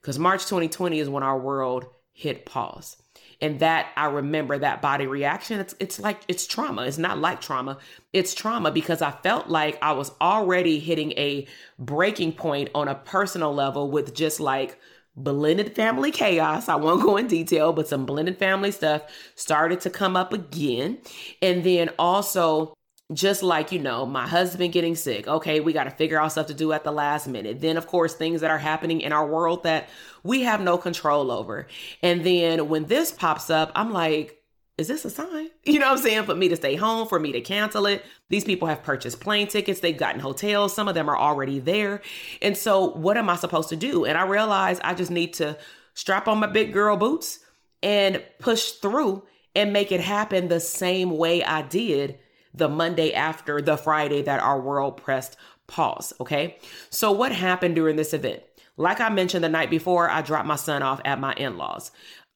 Because 0.00 0.16
March 0.16 0.44
2020 0.44 1.00
is 1.00 1.08
when 1.08 1.24
our 1.24 1.40
world 1.40 1.86
hit 2.14 2.46
pause 2.46 2.96
and 3.44 3.60
that 3.60 3.88
I 3.96 4.06
remember 4.06 4.58
that 4.58 4.80
body 4.80 5.06
reaction. 5.06 5.60
It's 5.60 5.74
it's 5.78 6.00
like 6.00 6.22
it's 6.28 6.46
trauma. 6.46 6.82
It's 6.82 6.98
not 6.98 7.18
like 7.18 7.40
trauma. 7.42 7.78
It's 8.12 8.34
trauma 8.34 8.70
because 8.70 9.02
I 9.02 9.10
felt 9.10 9.48
like 9.48 9.78
I 9.82 9.92
was 9.92 10.12
already 10.20 10.78
hitting 10.78 11.12
a 11.12 11.46
breaking 11.78 12.32
point 12.32 12.70
on 12.74 12.88
a 12.88 12.94
personal 12.94 13.54
level 13.54 13.90
with 13.90 14.14
just 14.14 14.40
like 14.40 14.78
blended 15.16 15.76
family 15.76 16.10
chaos. 16.10 16.68
I 16.68 16.76
won't 16.76 17.02
go 17.02 17.16
in 17.16 17.26
detail, 17.26 17.72
but 17.72 17.86
some 17.86 18.06
blended 18.06 18.38
family 18.38 18.70
stuff 18.70 19.02
started 19.34 19.80
to 19.82 19.90
come 19.90 20.16
up 20.16 20.32
again. 20.32 20.98
And 21.42 21.64
then 21.64 21.90
also 21.98 22.74
just 23.12 23.42
like 23.42 23.70
you 23.70 23.78
know 23.78 24.06
my 24.06 24.26
husband 24.26 24.72
getting 24.72 24.94
sick. 24.94 25.28
Okay 25.28 25.60
we 25.60 25.72
got 25.72 25.84
to 25.84 25.90
figure 25.90 26.20
out 26.20 26.32
stuff 26.32 26.46
to 26.46 26.54
do 26.54 26.72
at 26.72 26.84
the 26.84 26.92
last 26.92 27.28
minute. 27.28 27.60
Then 27.60 27.76
of 27.76 27.86
course 27.86 28.14
things 28.14 28.40
that 28.40 28.50
are 28.50 28.58
happening 28.58 29.02
in 29.02 29.12
our 29.12 29.26
world 29.26 29.64
that 29.64 29.88
we 30.22 30.42
have 30.42 30.60
no 30.60 30.78
control 30.78 31.30
over. 31.30 31.66
And 32.02 32.24
then 32.24 32.68
when 32.68 32.86
this 32.86 33.12
pops 33.12 33.50
up 33.50 33.72
i'm 33.74 33.92
like 33.92 34.40
is 34.76 34.88
this 34.88 35.04
a 35.04 35.10
sign? 35.10 35.50
You 35.64 35.78
know 35.78 35.86
what 35.86 35.98
i'm 35.98 36.02
saying? 36.02 36.24
For 36.24 36.34
me 36.34 36.48
to 36.48 36.56
stay 36.56 36.76
home 36.76 37.06
for 37.06 37.20
me 37.20 37.32
to 37.32 37.40
cancel 37.40 37.86
it. 37.86 38.04
These 38.30 38.44
people 38.44 38.68
have 38.68 38.82
purchased 38.82 39.20
plane 39.20 39.48
tickets. 39.48 39.80
They've 39.80 39.96
gotten 39.96 40.20
hotels. 40.20 40.74
Some 40.74 40.88
of 40.88 40.94
them 40.94 41.08
are 41.08 41.16
already 41.16 41.58
there. 41.58 42.00
And 42.40 42.56
so 42.56 42.88
what 42.90 43.18
am 43.18 43.28
i 43.28 43.36
supposed 43.36 43.68
to 43.68 43.76
do? 43.76 44.06
And 44.06 44.16
i 44.16 44.24
realize 44.24 44.80
i 44.82 44.94
just 44.94 45.10
need 45.10 45.34
to 45.34 45.58
strap 45.92 46.26
on 46.26 46.38
my 46.38 46.46
big 46.46 46.72
girl 46.72 46.96
boots 46.96 47.40
and 47.82 48.22
push 48.38 48.72
through 48.72 49.24
and 49.54 49.72
make 49.72 49.92
it 49.92 50.00
happen 50.00 50.48
the 50.48 50.58
same 50.58 51.10
way 51.16 51.44
i 51.44 51.60
did 51.62 52.18
the 52.54 52.68
Monday 52.68 53.12
after 53.12 53.60
the 53.60 53.76
Friday 53.76 54.22
that 54.22 54.40
our 54.40 54.60
world 54.60 54.96
pressed 54.96 55.36
pause. 55.66 56.12
Okay. 56.20 56.58
So, 56.90 57.12
what 57.12 57.32
happened 57.32 57.74
during 57.74 57.96
this 57.96 58.14
event? 58.14 58.42
Like 58.76 59.00
I 59.00 59.08
mentioned 59.08 59.44
the 59.44 59.48
night 59.48 59.70
before, 59.70 60.10
I 60.10 60.22
dropped 60.22 60.46
my 60.46 60.56
son 60.56 60.82
off 60.82 61.00
at 61.04 61.20
my 61.20 61.32
in 61.34 61.56
laws. 61.56 61.90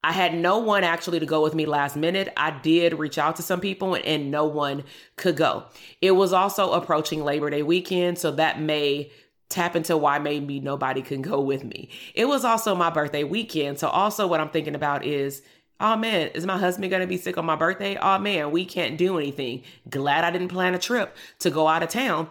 I 0.04 0.12
had 0.12 0.34
no 0.34 0.58
one 0.58 0.84
actually 0.84 1.18
to 1.18 1.26
go 1.26 1.42
with 1.42 1.54
me 1.54 1.66
last 1.66 1.96
minute. 1.96 2.32
I 2.36 2.50
did 2.50 2.98
reach 2.98 3.18
out 3.18 3.36
to 3.36 3.42
some 3.42 3.60
people 3.60 3.96
and 3.96 4.30
no 4.30 4.44
one 4.44 4.84
could 5.16 5.36
go. 5.36 5.64
It 6.00 6.12
was 6.12 6.32
also 6.32 6.72
approaching 6.72 7.24
Labor 7.24 7.50
Day 7.50 7.64
weekend, 7.64 8.18
so 8.18 8.30
that 8.32 8.60
may 8.60 9.10
tap 9.48 9.74
into 9.74 9.96
why 9.96 10.18
maybe 10.18 10.60
nobody 10.60 11.02
can 11.02 11.22
go 11.22 11.40
with 11.40 11.64
me. 11.64 11.88
It 12.14 12.26
was 12.26 12.44
also 12.44 12.74
my 12.74 12.90
birthday 12.90 13.24
weekend. 13.24 13.78
So 13.78 13.88
also 13.88 14.26
what 14.26 14.40
I'm 14.40 14.50
thinking 14.50 14.74
about 14.74 15.04
is 15.04 15.42
Oh 15.80 15.96
man, 15.96 16.28
is 16.34 16.44
my 16.44 16.58
husband 16.58 16.90
gonna 16.90 17.06
be 17.06 17.16
sick 17.16 17.38
on 17.38 17.46
my 17.46 17.54
birthday? 17.54 17.96
Oh 17.96 18.18
man, 18.18 18.50
we 18.50 18.64
can't 18.64 18.98
do 18.98 19.16
anything. 19.18 19.62
Glad 19.88 20.24
I 20.24 20.30
didn't 20.30 20.48
plan 20.48 20.74
a 20.74 20.78
trip 20.78 21.16
to 21.40 21.50
go 21.50 21.68
out 21.68 21.82
of 21.84 21.88
town, 21.88 22.30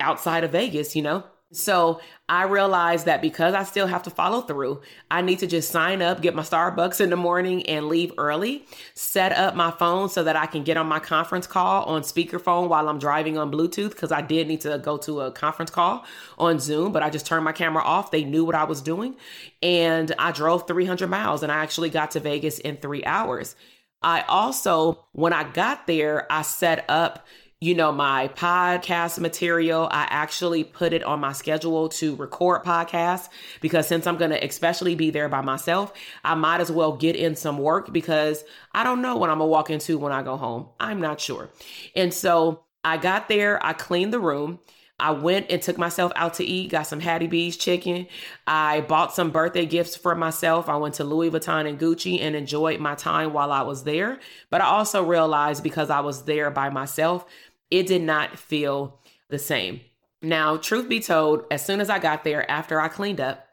outside 0.00 0.44
of 0.44 0.52
Vegas, 0.52 0.94
you 0.94 1.02
know? 1.02 1.24
So 1.50 2.02
I 2.28 2.44
realized 2.44 3.06
that 3.06 3.22
because 3.22 3.54
I 3.54 3.64
still 3.64 3.86
have 3.86 4.02
to 4.02 4.10
follow 4.10 4.42
through, 4.42 4.82
I 5.10 5.22
need 5.22 5.38
to 5.38 5.46
just 5.46 5.70
sign 5.70 6.02
up, 6.02 6.20
get 6.20 6.34
my 6.34 6.42
Starbucks 6.42 7.00
in 7.00 7.08
the 7.08 7.16
morning 7.16 7.64
and 7.66 7.88
leave 7.88 8.12
early, 8.18 8.66
set 8.92 9.32
up 9.32 9.54
my 9.54 9.70
phone 9.70 10.10
so 10.10 10.22
that 10.24 10.36
I 10.36 10.44
can 10.44 10.62
get 10.62 10.76
on 10.76 10.86
my 10.86 10.98
conference 10.98 11.46
call 11.46 11.84
on 11.84 12.02
speakerphone 12.02 12.68
while 12.68 12.86
I'm 12.86 12.98
driving 12.98 13.38
on 13.38 13.50
Bluetooth 13.50 13.90
because 13.90 14.12
I 14.12 14.20
did 14.20 14.46
need 14.46 14.60
to 14.62 14.78
go 14.78 14.98
to 14.98 15.22
a 15.22 15.32
conference 15.32 15.70
call 15.70 16.04
on 16.36 16.58
Zoom, 16.58 16.92
but 16.92 17.02
I 17.02 17.08
just 17.08 17.24
turned 17.24 17.44
my 17.44 17.52
camera 17.52 17.82
off. 17.82 18.10
They 18.10 18.24
knew 18.24 18.44
what 18.44 18.54
I 18.54 18.64
was 18.64 18.82
doing. 18.82 19.16
And 19.62 20.14
I 20.18 20.32
drove 20.32 20.66
300 20.66 21.08
miles 21.08 21.42
and 21.42 21.50
I 21.50 21.56
actually 21.56 21.88
got 21.88 22.10
to 22.10 22.20
Vegas 22.20 22.58
in 22.58 22.76
three 22.76 23.04
hours. 23.04 23.56
I 24.02 24.20
also, 24.28 25.06
when 25.12 25.32
I 25.32 25.44
got 25.44 25.86
there, 25.86 26.30
I 26.30 26.42
set 26.42 26.84
up 26.90 27.26
you 27.60 27.74
know, 27.74 27.90
my 27.90 28.28
podcast 28.28 29.18
material. 29.18 29.88
I 29.90 30.06
actually 30.10 30.62
put 30.62 30.92
it 30.92 31.02
on 31.02 31.18
my 31.18 31.32
schedule 31.32 31.88
to 31.90 32.14
record 32.14 32.62
podcasts 32.62 33.28
because 33.60 33.88
since 33.88 34.06
I'm 34.06 34.16
going 34.16 34.30
to 34.30 34.44
especially 34.44 34.94
be 34.94 35.10
there 35.10 35.28
by 35.28 35.40
myself, 35.40 35.92
I 36.22 36.34
might 36.34 36.60
as 36.60 36.70
well 36.70 36.92
get 36.92 37.16
in 37.16 37.34
some 37.34 37.58
work 37.58 37.92
because 37.92 38.44
I 38.72 38.84
don't 38.84 39.02
know 39.02 39.16
what 39.16 39.28
I'm 39.28 39.38
going 39.38 39.48
to 39.48 39.52
walk 39.52 39.70
into 39.70 39.98
when 39.98 40.12
I 40.12 40.22
go 40.22 40.36
home. 40.36 40.68
I'm 40.78 41.00
not 41.00 41.20
sure. 41.20 41.50
And 41.96 42.14
so 42.14 42.62
I 42.84 42.96
got 42.96 43.28
there, 43.28 43.64
I 43.64 43.72
cleaned 43.72 44.12
the 44.12 44.20
room. 44.20 44.60
I 45.00 45.12
went 45.12 45.46
and 45.50 45.62
took 45.62 45.78
myself 45.78 46.10
out 46.16 46.34
to 46.34 46.44
eat, 46.44 46.72
got 46.72 46.88
some 46.88 46.98
Hattie 46.98 47.28
B's 47.28 47.56
chicken. 47.56 48.08
I 48.48 48.80
bought 48.80 49.14
some 49.14 49.30
birthday 49.30 49.64
gifts 49.64 49.94
for 49.94 50.16
myself. 50.16 50.68
I 50.68 50.76
went 50.76 50.94
to 50.94 51.04
Louis 51.04 51.30
Vuitton 51.30 51.68
and 51.68 51.78
Gucci 51.78 52.20
and 52.20 52.34
enjoyed 52.34 52.80
my 52.80 52.96
time 52.96 53.32
while 53.32 53.52
I 53.52 53.62
was 53.62 53.84
there. 53.84 54.18
But 54.50 54.60
I 54.60 54.64
also 54.64 55.04
realized 55.04 55.62
because 55.62 55.88
I 55.88 56.00
was 56.00 56.24
there 56.24 56.50
by 56.50 56.70
myself, 56.70 57.24
it 57.70 57.86
did 57.86 58.02
not 58.02 58.38
feel 58.38 59.00
the 59.28 59.38
same. 59.38 59.80
Now, 60.22 60.56
truth 60.56 60.88
be 60.88 61.00
told, 61.00 61.44
as 61.50 61.64
soon 61.64 61.80
as 61.80 61.90
I 61.90 61.98
got 61.98 62.24
there 62.24 62.50
after 62.50 62.80
I 62.80 62.88
cleaned 62.88 63.20
up, 63.20 63.46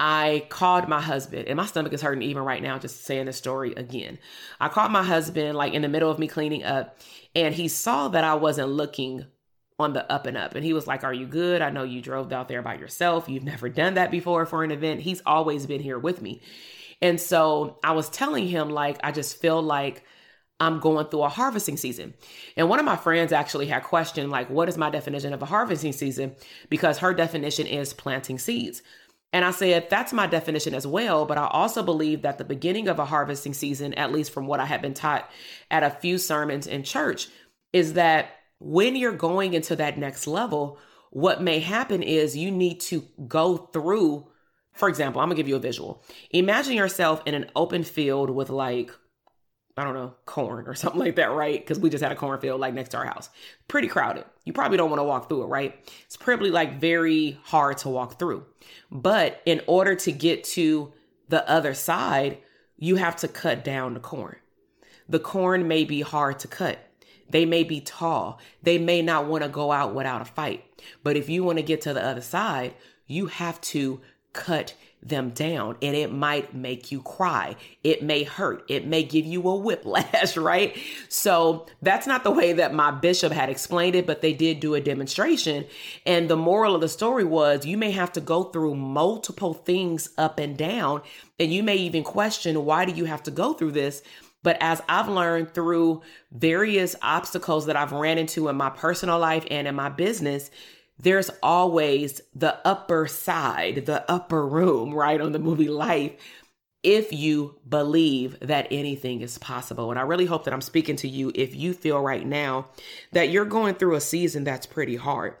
I 0.00 0.46
called 0.48 0.88
my 0.88 1.00
husband, 1.00 1.48
and 1.48 1.56
my 1.56 1.66
stomach 1.66 1.92
is 1.92 2.02
hurting 2.02 2.22
even 2.22 2.44
right 2.44 2.62
now 2.62 2.78
just 2.78 3.04
saying 3.04 3.26
the 3.26 3.32
story 3.32 3.72
again. 3.74 4.18
I 4.60 4.68
called 4.68 4.92
my 4.92 5.02
husband 5.02 5.58
like 5.58 5.74
in 5.74 5.82
the 5.82 5.88
middle 5.88 6.10
of 6.10 6.20
me 6.20 6.28
cleaning 6.28 6.62
up, 6.62 6.98
and 7.34 7.54
he 7.54 7.66
saw 7.66 8.08
that 8.08 8.24
I 8.24 8.34
wasn't 8.34 8.70
looking 8.70 9.26
on 9.78 9.92
the 9.92 10.10
up 10.10 10.26
and 10.26 10.36
up. 10.36 10.54
And 10.54 10.64
he 10.64 10.72
was 10.72 10.86
like, 10.86 11.04
Are 11.04 11.12
you 11.12 11.26
good? 11.26 11.62
I 11.62 11.70
know 11.70 11.82
you 11.82 12.00
drove 12.00 12.32
out 12.32 12.48
there 12.48 12.62
by 12.62 12.74
yourself. 12.76 13.28
You've 13.28 13.42
never 13.44 13.68
done 13.68 13.94
that 13.94 14.10
before 14.10 14.46
for 14.46 14.62
an 14.62 14.70
event. 14.70 15.00
He's 15.00 15.22
always 15.26 15.66
been 15.66 15.80
here 15.80 15.98
with 15.98 16.22
me. 16.22 16.42
And 17.00 17.20
so 17.20 17.78
I 17.84 17.92
was 17.92 18.08
telling 18.08 18.48
him, 18.48 18.70
like, 18.70 18.98
I 19.04 19.12
just 19.12 19.40
feel 19.40 19.62
like 19.62 20.04
I'm 20.60 20.80
going 20.80 21.06
through 21.06 21.22
a 21.22 21.28
harvesting 21.28 21.76
season. 21.76 22.14
And 22.56 22.68
one 22.68 22.80
of 22.80 22.84
my 22.84 22.96
friends 22.96 23.32
actually 23.32 23.66
had 23.66 23.84
questioned, 23.84 24.30
like, 24.30 24.50
what 24.50 24.68
is 24.68 24.76
my 24.76 24.90
definition 24.90 25.32
of 25.32 25.42
a 25.42 25.46
harvesting 25.46 25.92
season? 25.92 26.34
Because 26.68 26.98
her 26.98 27.14
definition 27.14 27.66
is 27.66 27.92
planting 27.92 28.38
seeds. 28.38 28.82
And 29.32 29.44
I 29.44 29.50
said, 29.50 29.88
that's 29.90 30.12
my 30.12 30.26
definition 30.26 30.74
as 30.74 30.86
well. 30.86 31.26
But 31.26 31.38
I 31.38 31.46
also 31.46 31.82
believe 31.82 32.22
that 32.22 32.38
the 32.38 32.44
beginning 32.44 32.88
of 32.88 32.98
a 32.98 33.04
harvesting 33.04 33.54
season, 33.54 33.94
at 33.94 34.10
least 34.10 34.32
from 34.32 34.46
what 34.46 34.58
I 34.58 34.64
have 34.64 34.82
been 34.82 34.94
taught 34.94 35.30
at 35.70 35.82
a 35.82 35.90
few 35.90 36.18
sermons 36.18 36.66
in 36.66 36.82
church, 36.82 37.28
is 37.72 37.92
that 37.92 38.30
when 38.58 38.96
you're 38.96 39.12
going 39.12 39.54
into 39.54 39.76
that 39.76 39.98
next 39.98 40.26
level, 40.26 40.78
what 41.10 41.42
may 41.42 41.60
happen 41.60 42.02
is 42.02 42.36
you 42.36 42.50
need 42.50 42.80
to 42.80 43.04
go 43.26 43.56
through, 43.56 44.26
for 44.72 44.88
example, 44.88 45.20
I'm 45.20 45.28
gonna 45.28 45.36
give 45.36 45.48
you 45.48 45.56
a 45.56 45.60
visual. 45.60 46.02
Imagine 46.30 46.74
yourself 46.74 47.22
in 47.26 47.34
an 47.34 47.50
open 47.54 47.84
field 47.84 48.30
with 48.30 48.50
like, 48.50 48.90
I 49.78 49.84
don't 49.84 49.94
know, 49.94 50.14
corn 50.26 50.66
or 50.66 50.74
something 50.74 51.00
like 51.00 51.16
that, 51.16 51.30
right? 51.30 51.60
Because 51.60 51.78
we 51.78 51.90
just 51.90 52.02
had 52.02 52.12
a 52.12 52.16
cornfield 52.16 52.60
like 52.60 52.74
next 52.74 52.90
to 52.90 52.98
our 52.98 53.06
house. 53.06 53.30
Pretty 53.68 53.88
crowded. 53.88 54.24
You 54.44 54.52
probably 54.52 54.76
don't 54.76 54.90
want 54.90 55.00
to 55.00 55.04
walk 55.04 55.28
through 55.28 55.44
it, 55.44 55.46
right? 55.46 55.74
It's 56.04 56.16
probably 56.16 56.50
like 56.50 56.80
very 56.80 57.38
hard 57.44 57.78
to 57.78 57.88
walk 57.88 58.18
through. 58.18 58.44
But 58.90 59.40
in 59.46 59.62
order 59.66 59.94
to 59.94 60.12
get 60.12 60.44
to 60.44 60.92
the 61.28 61.48
other 61.48 61.74
side, 61.74 62.38
you 62.76 62.96
have 62.96 63.16
to 63.16 63.28
cut 63.28 63.64
down 63.64 63.94
the 63.94 64.00
corn. 64.00 64.36
The 65.08 65.18
corn 65.18 65.68
may 65.68 65.84
be 65.84 66.02
hard 66.02 66.38
to 66.40 66.48
cut 66.48 66.78
they 67.30 67.44
may 67.44 67.62
be 67.62 67.80
tall. 67.80 68.40
They 68.62 68.78
may 68.78 69.02
not 69.02 69.26
want 69.26 69.42
to 69.42 69.48
go 69.48 69.72
out 69.72 69.94
without 69.94 70.22
a 70.22 70.24
fight. 70.24 70.64
But 71.02 71.16
if 71.16 71.28
you 71.28 71.44
want 71.44 71.58
to 71.58 71.64
get 71.64 71.80
to 71.82 71.92
the 71.92 72.04
other 72.04 72.20
side, 72.20 72.74
you 73.06 73.26
have 73.26 73.60
to 73.62 74.00
cut 74.32 74.74
them 75.02 75.30
down 75.30 75.76
and 75.80 75.94
it 75.94 76.12
might 76.12 76.54
make 76.54 76.90
you 76.90 77.00
cry. 77.02 77.56
It 77.84 78.02
may 78.02 78.24
hurt. 78.24 78.64
It 78.68 78.86
may 78.86 79.02
give 79.02 79.24
you 79.24 79.48
a 79.48 79.56
whiplash, 79.56 80.36
right? 80.36 80.76
So 81.08 81.66
that's 81.82 82.06
not 82.06 82.24
the 82.24 82.30
way 82.30 82.52
that 82.54 82.74
my 82.74 82.90
bishop 82.90 83.32
had 83.32 83.48
explained 83.48 83.94
it, 83.94 84.06
but 84.06 84.22
they 84.22 84.32
did 84.32 84.60
do 84.60 84.74
a 84.74 84.80
demonstration. 84.80 85.66
And 86.04 86.28
the 86.28 86.36
moral 86.36 86.74
of 86.74 86.80
the 86.80 86.88
story 86.88 87.24
was 87.24 87.64
you 87.64 87.78
may 87.78 87.92
have 87.92 88.12
to 88.12 88.20
go 88.20 88.44
through 88.44 88.74
multiple 88.74 89.54
things 89.54 90.10
up 90.18 90.38
and 90.38 90.56
down. 90.56 91.02
And 91.38 91.52
you 91.52 91.62
may 91.62 91.76
even 91.76 92.02
question, 92.02 92.64
why 92.64 92.84
do 92.84 92.92
you 92.92 93.04
have 93.04 93.22
to 93.24 93.30
go 93.30 93.52
through 93.52 93.72
this? 93.72 94.02
But 94.42 94.56
as 94.60 94.80
I've 94.88 95.08
learned 95.08 95.52
through 95.52 96.02
various 96.30 96.94
obstacles 97.02 97.66
that 97.66 97.76
I've 97.76 97.92
ran 97.92 98.18
into 98.18 98.48
in 98.48 98.56
my 98.56 98.70
personal 98.70 99.18
life 99.18 99.44
and 99.50 99.66
in 99.66 99.74
my 99.74 99.88
business, 99.88 100.50
there's 101.00 101.30
always 101.42 102.20
the 102.34 102.58
upper 102.66 103.06
side, 103.06 103.86
the 103.86 104.10
upper 104.10 104.46
room, 104.46 104.92
right, 104.92 105.20
on 105.20 105.32
the 105.32 105.38
movie 105.38 105.68
Life, 105.68 106.12
if 106.82 107.12
you 107.12 107.56
believe 107.68 108.38
that 108.40 108.68
anything 108.70 109.20
is 109.20 109.38
possible. 109.38 109.90
And 109.90 109.98
I 109.98 110.02
really 110.02 110.26
hope 110.26 110.44
that 110.44 110.54
I'm 110.54 110.60
speaking 110.60 110.96
to 110.96 111.08
you 111.08 111.32
if 111.34 111.54
you 111.54 111.72
feel 111.72 112.00
right 112.00 112.26
now 112.26 112.68
that 113.12 113.30
you're 113.30 113.44
going 113.44 113.74
through 113.74 113.94
a 113.94 114.00
season 114.00 114.44
that's 114.44 114.66
pretty 114.66 114.96
hard. 114.96 115.34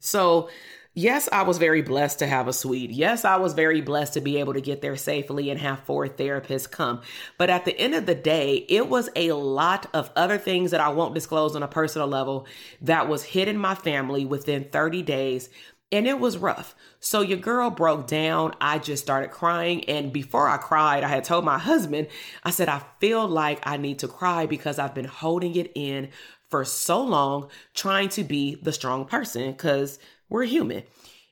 So, 0.00 0.50
Yes, 0.96 1.28
I 1.32 1.42
was 1.42 1.58
very 1.58 1.82
blessed 1.82 2.20
to 2.20 2.26
have 2.28 2.46
a 2.46 2.52
suite. 2.52 2.90
Yes, 2.90 3.24
I 3.24 3.36
was 3.36 3.52
very 3.52 3.80
blessed 3.80 4.14
to 4.14 4.20
be 4.20 4.38
able 4.38 4.54
to 4.54 4.60
get 4.60 4.80
there 4.80 4.94
safely 4.94 5.50
and 5.50 5.58
have 5.58 5.80
four 5.80 6.06
therapists 6.06 6.70
come. 6.70 7.00
But 7.36 7.50
at 7.50 7.64
the 7.64 7.76
end 7.76 7.96
of 7.96 8.06
the 8.06 8.14
day, 8.14 8.64
it 8.68 8.88
was 8.88 9.10
a 9.16 9.32
lot 9.32 9.86
of 9.92 10.12
other 10.14 10.38
things 10.38 10.70
that 10.70 10.80
I 10.80 10.90
won't 10.90 11.14
disclose 11.14 11.56
on 11.56 11.64
a 11.64 11.68
personal 11.68 12.06
level 12.06 12.46
that 12.80 13.08
was 13.08 13.24
hit 13.24 13.48
in 13.48 13.58
my 13.58 13.74
family 13.74 14.24
within 14.24 14.68
30 14.70 15.02
days. 15.02 15.50
And 15.90 16.06
it 16.06 16.20
was 16.20 16.38
rough. 16.38 16.76
So 17.00 17.22
your 17.22 17.38
girl 17.38 17.70
broke 17.70 18.06
down. 18.06 18.54
I 18.60 18.78
just 18.78 19.02
started 19.02 19.32
crying. 19.32 19.84
And 19.86 20.12
before 20.12 20.48
I 20.48 20.58
cried, 20.58 21.02
I 21.02 21.08
had 21.08 21.24
told 21.24 21.44
my 21.44 21.58
husband, 21.58 22.06
I 22.44 22.50
said, 22.50 22.68
I 22.68 22.82
feel 23.00 23.26
like 23.26 23.58
I 23.64 23.78
need 23.78 23.98
to 23.98 24.08
cry 24.08 24.46
because 24.46 24.78
I've 24.78 24.94
been 24.94 25.06
holding 25.06 25.56
it 25.56 25.72
in 25.74 26.10
for 26.50 26.64
so 26.64 27.02
long, 27.02 27.48
trying 27.74 28.10
to 28.10 28.22
be 28.22 28.54
the 28.54 28.72
strong 28.72 29.06
person. 29.06 29.50
Because 29.50 29.98
we're 30.28 30.44
human. 30.44 30.84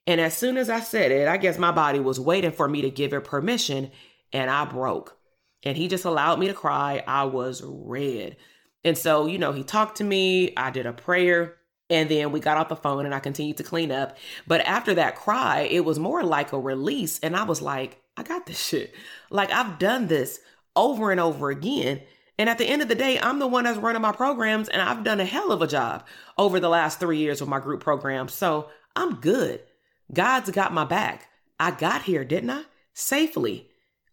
And 0.07 0.21
as 0.21 0.37
soon 0.37 0.57
as 0.57 0.69
I 0.69 0.81
said 0.81 1.13
it, 1.13 1.29
I 1.29 1.37
guess 1.37 1.59
my 1.59 1.71
body 1.71 2.01
was 2.01 2.19
waiting 2.19 2.53
for 2.53 2.69
me 2.69 2.83
to 2.83 2.91
give 2.91 3.13
it 3.13 3.25
permission 3.25 3.91
and 4.33 4.51
I 4.51 4.65
broke. 4.65 5.17
And 5.63 5.77
he 5.77 5.89
just 5.89 6.05
allowed 6.05 6.39
me 6.39 6.49
to 6.49 6.55
cry. 6.55 7.05
I 7.07 7.25
was 7.25 7.63
red. 7.65 8.37
And 8.85 8.99
so, 8.99 9.27
you 9.27 9.39
know, 9.39 9.53
he 9.53 9.63
talked 9.63 9.99
to 9.99 10.05
me, 10.05 10.53
I 10.57 10.71
did 10.71 10.87
a 10.87 10.93
prayer, 10.93 11.57
and 11.89 12.09
then 12.09 12.33
we 12.33 12.41
got 12.41 12.57
off 12.57 12.69
the 12.69 12.75
phone 12.75 13.05
and 13.05 13.15
I 13.15 13.21
continued 13.21 13.59
to 13.59 13.63
clean 13.63 13.93
up. 13.93 14.17
But 14.47 14.63
after 14.63 14.95
that 14.95 15.15
cry, 15.15 15.69
it 15.71 15.85
was 15.85 15.99
more 15.99 16.25
like 16.25 16.53
a 16.53 16.59
release. 16.59 17.21
And 17.21 17.37
I 17.37 17.45
was 17.45 17.63
like, 17.63 18.03
I 18.17 18.25
got 18.25 18.47
this 18.47 18.61
shit. 18.61 18.93
Like, 19.31 19.53
I've 19.53 19.79
done 19.79 20.09
this 20.09 20.41
over 20.75 21.13
and 21.13 21.21
over 21.21 21.51
again. 21.51 22.01
And 22.39 22.49
at 22.49 22.59
the 22.59 22.67
end 22.67 22.83
of 22.83 22.89
the 22.89 22.95
day, 22.95 23.21
I'm 23.21 23.39
the 23.39 23.47
one 23.47 23.65
that's 23.65 23.79
running 23.79 24.03
my 24.03 24.13
programs, 24.13 24.69
and 24.69 24.83
I've 24.83 25.05
done 25.05 25.21
a 25.21 25.25
hell 25.25 25.53
of 25.53 25.63
a 25.63 25.67
job 25.67 26.05
over 26.39 26.59
the 26.59 26.69
last 26.69 26.99
three 26.99 27.19
years 27.19 27.41
with 27.41 27.51
my 27.51 27.61
group 27.61 27.83
programs. 27.83 28.33
So 28.33 28.71
I'm 28.95 29.17
good. 29.17 29.61
God's 30.13 30.51
got 30.51 30.73
my 30.73 30.85
back. 30.85 31.29
I 31.59 31.71
got 31.71 32.03
here, 32.03 32.25
didn't 32.25 32.51
I? 32.51 32.65
Safely. 32.95 33.69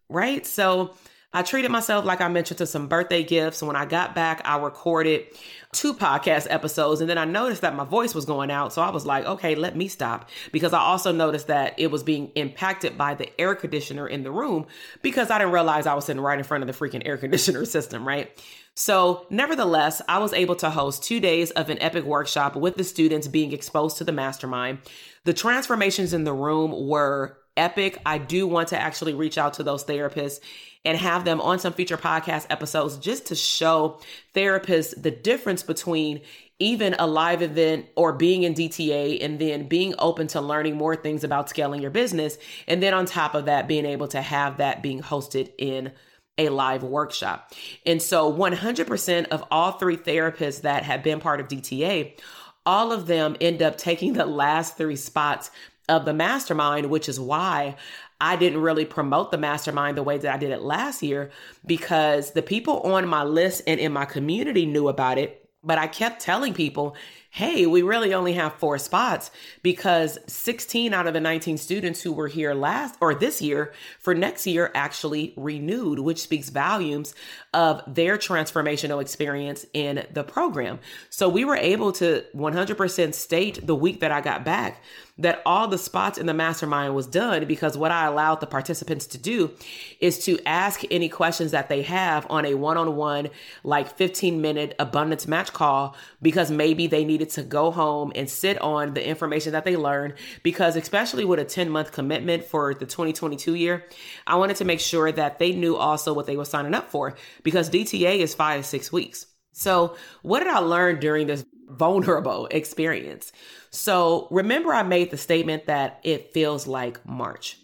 Right? 0.10 0.46
So 0.46 0.96
I 1.32 1.44
treated 1.44 1.70
myself 1.70 2.06
like 2.06 2.22
I 2.22 2.28
mentioned 2.28 2.58
to 2.58 2.66
some 2.66 2.88
birthday 2.88 3.24
gifts. 3.24 3.62
When 3.62 3.76
I 3.76 3.86
got 3.86 4.16
back, 4.16 4.42
I 4.46 4.58
recorded 4.58 5.26
two 5.72 5.94
podcast 5.94 6.48
episodes 6.50 7.02
and 7.02 7.10
then 7.10 7.20
I 7.20 7.26
noticed 7.26 7.62
that 7.62 7.76
my 7.76 7.84
voice 7.84 8.16
was 8.16 8.26
going 8.26 8.50
out. 8.50 8.74
So 8.74 8.82
I 8.82 8.90
was 8.90 9.06
like, 9.06 9.26
okay, 9.26 9.54
let 9.54 9.76
me 9.76 9.88
stop 9.88 10.28
because 10.52 10.74
I 10.74 10.80
also 10.80 11.12
noticed 11.12 11.46
that 11.48 11.76
it 11.78 11.92
was 11.92 12.02
being 12.02 12.32
impacted 12.34 12.98
by 12.98 13.14
the 13.14 13.30
air 13.40 13.54
conditioner 13.54 14.08
in 14.08 14.24
the 14.24 14.32
room 14.32 14.66
because 15.04 15.30
I 15.30 15.38
didn't 15.38 15.54
realize 15.54 15.86
I 15.86 15.94
was 15.94 16.06
sitting 16.06 16.22
right 16.22 16.40
in 16.40 16.44
front 16.44 16.64
of 16.64 16.68
the 16.68 16.74
freaking 16.74 17.06
air 17.06 17.18
conditioner 17.18 17.66
system, 17.66 18.08
right? 18.08 18.32
So, 18.80 19.26
nevertheless, 19.30 20.02
I 20.08 20.20
was 20.20 20.32
able 20.32 20.56
to 20.56 20.70
host 20.70 21.04
two 21.04 21.20
days 21.20 21.52
of 21.52 21.70
an 21.70 21.82
epic 21.82 22.06
workshop 22.06 22.56
with 22.56 22.78
the 22.78 22.86
students 22.86 23.28
being 23.28 23.52
exposed 23.52 23.98
to 23.98 24.06
the 24.06 24.14
mastermind. 24.14 24.78
The 25.26 25.34
transformations 25.34 26.14
in 26.14 26.24
the 26.24 26.32
room 26.32 26.88
were 26.88 27.40
epic. 27.58 28.02
I 28.06 28.20
do 28.20 28.48
want 28.48 28.70
to 28.70 28.80
actually 28.82 29.14
reach 29.14 29.38
out 29.38 29.56
to 29.56 29.64
those 29.64 29.84
therapists 29.84 30.40
and 30.86 30.98
have 30.98 31.26
them 31.26 31.42
on 31.42 31.60
some 31.60 31.74
future 31.74 31.98
podcast 31.98 32.48
episodes 32.50 32.96
just 32.96 33.26
to 33.26 33.36
show 33.36 34.00
therapists 34.34 34.94
the 35.02 35.12
difference 35.12 35.62
between 35.62 36.22
even 36.60 36.96
a 37.00 37.06
live 37.06 37.42
event 37.42 37.86
or 37.98 38.14
being 38.14 38.44
in 38.44 38.54
DTA 38.54 39.22
and 39.22 39.40
then 39.40 39.68
being 39.68 39.94
open 40.00 40.28
to 40.28 40.40
learning 40.40 40.78
more 40.78 40.96
things 40.96 41.26
about 41.26 41.50
scaling 41.50 41.82
your 41.82 41.92
business. 41.92 42.38
And 42.66 42.82
then 42.82 42.94
on 42.94 43.06
top 43.06 43.36
of 43.36 43.44
that, 43.44 43.68
being 43.68 43.86
able 43.86 44.08
to 44.08 44.22
have 44.22 44.56
that 44.56 44.82
being 44.82 45.02
hosted 45.02 45.52
in 45.58 45.92
a 46.38 46.50
live 46.50 46.84
workshop. 46.84 47.54
And 47.86 48.02
so 48.02 48.32
100% 48.32 49.28
of 49.28 49.44
all 49.52 49.74
three 49.74 49.98
therapists 49.98 50.62
that 50.62 50.84
have 50.84 51.04
been 51.04 51.20
part 51.20 51.40
of 51.40 51.48
DTA, 51.48 52.18
all 52.66 52.92
of 52.92 53.08
them 53.08 53.36
end 53.42 53.62
up 53.62 53.78
taking 53.78 54.14
the 54.14 54.26
last 54.26 54.78
three 54.78 54.96
spots 54.96 55.52
of 55.90 56.06
the 56.06 56.14
mastermind, 56.14 56.90
which 56.90 57.10
is 57.10 57.20
why 57.20 57.76
I 58.22 58.36
didn't 58.36 58.62
really 58.62 58.86
promote 58.86 59.32
the 59.32 59.38
mastermind 59.38 59.98
the 59.98 60.04
way 60.04 60.18
that 60.18 60.34
I 60.34 60.38
did 60.38 60.52
it 60.52 60.62
last 60.62 61.02
year 61.02 61.32
because 61.66 62.32
the 62.32 62.42
people 62.42 62.82
on 62.82 63.08
my 63.08 63.24
list 63.24 63.64
and 63.66 63.80
in 63.80 63.92
my 63.92 64.06
community 64.06 64.66
knew 64.66 64.88
about 64.88 65.18
it. 65.18 65.50
But 65.64 65.78
I 65.78 65.88
kept 65.88 66.22
telling 66.22 66.54
people, 66.54 66.96
hey, 67.32 67.68
we 67.68 67.84
really 67.84 68.14
only 68.14 68.34
have 68.34 68.54
four 68.56 68.78
spots 68.80 69.30
because 69.62 70.18
16 70.26 70.94
out 70.94 71.06
of 71.06 71.14
the 71.14 71.20
19 71.20 71.58
students 71.58 72.02
who 72.02 72.12
were 72.12 72.28
here 72.28 72.56
last 72.56 72.96
or 73.00 73.14
this 73.14 73.40
year 73.40 73.72
for 74.00 74.16
next 74.16 74.48
year 74.48 74.72
actually 74.74 75.34
renewed, 75.38 76.00
which 76.00 76.22
speaks 76.22 76.50
volumes 76.50 77.14
of 77.54 77.84
their 77.88 78.18
transformational 78.18 79.00
experience 79.00 79.66
in 79.74 80.06
the 80.12 80.24
program. 80.24 80.80
So 81.12 81.30
we 81.30 81.46
were 81.46 81.58
able 81.58 81.92
to 81.94 82.24
100% 82.36 83.14
state 83.14 83.66
the 83.66 83.76
week 83.76 84.00
that 84.00 84.12
I 84.12 84.22
got 84.22 84.44
back 84.44 84.82
that 85.20 85.42
all 85.46 85.68
the 85.68 85.78
spots 85.78 86.18
in 86.18 86.26
the 86.26 86.34
mastermind 86.34 86.96
was 86.96 87.06
done 87.06 87.46
because 87.46 87.78
what 87.78 87.92
I 87.92 88.06
allowed 88.06 88.40
the 88.40 88.48
participants 88.48 89.06
to 89.08 89.18
do 89.18 89.52
is 90.00 90.26
to 90.26 90.40
ask 90.46 90.82
any 90.90 91.10
questions 91.10 91.52
that 91.52 91.70
they 91.70 91.82
have 91.84 92.26
on 92.30 92.46
a 92.46 92.56
one 92.56 92.78
on 92.78 92.96
one, 92.96 93.30
like 93.64 93.96
15 93.98 94.42
minute 94.42 94.76
abundance 94.80 95.28
match 95.28 95.52
call 95.54 95.96
because 96.22 96.50
maybe 96.50 96.88
they 96.88 97.04
needed 97.06 97.30
to 97.32 97.44
go 97.44 97.70
home 97.70 98.12
and 98.16 98.30
sit 98.30 98.60
on 98.62 98.94
the 98.94 99.06
information 99.06 99.52
that 99.52 99.66
they 99.66 99.76
learned. 99.76 100.14
Because, 100.42 100.76
especially 100.76 101.26
with 101.26 101.40
a 101.40 101.46
10 101.46 101.70
month 101.70 101.92
commitment 101.92 102.46
for 102.46 102.74
the 102.74 102.86
2022 102.86 103.56
year, 103.56 103.86
I 104.26 104.38
wanted 104.38 104.56
to 104.58 104.66
make 104.66 104.80
sure 104.80 105.12
that 105.12 105.38
they 105.38 105.52
knew 105.54 105.76
also 105.76 106.14
what 106.14 106.26
they 106.26 106.38
were 106.38 106.46
signing 106.46 106.74
up 106.74 106.90
for 106.90 107.16
because 107.44 107.70
DTA 107.70 108.20
is 108.20 108.34
five 108.34 108.62
to 108.62 108.68
six 108.68 108.92
weeks. 108.92 109.26
So, 109.52 109.98
what 110.22 110.40
did 110.40 110.48
I 110.48 110.60
learn 110.60 111.00
during 111.00 111.28
this 111.28 111.44
vulnerable 111.70 112.48
experience? 112.48 113.32
So, 113.72 114.28
remember, 114.32 114.74
I 114.74 114.84
made 114.84 115.12
the 115.12 115.18
statement 115.18 115.68
that 115.68 116.00
it 116.04 116.34
feels 116.34 116.68
like 116.68 117.06
March. 117.06 117.58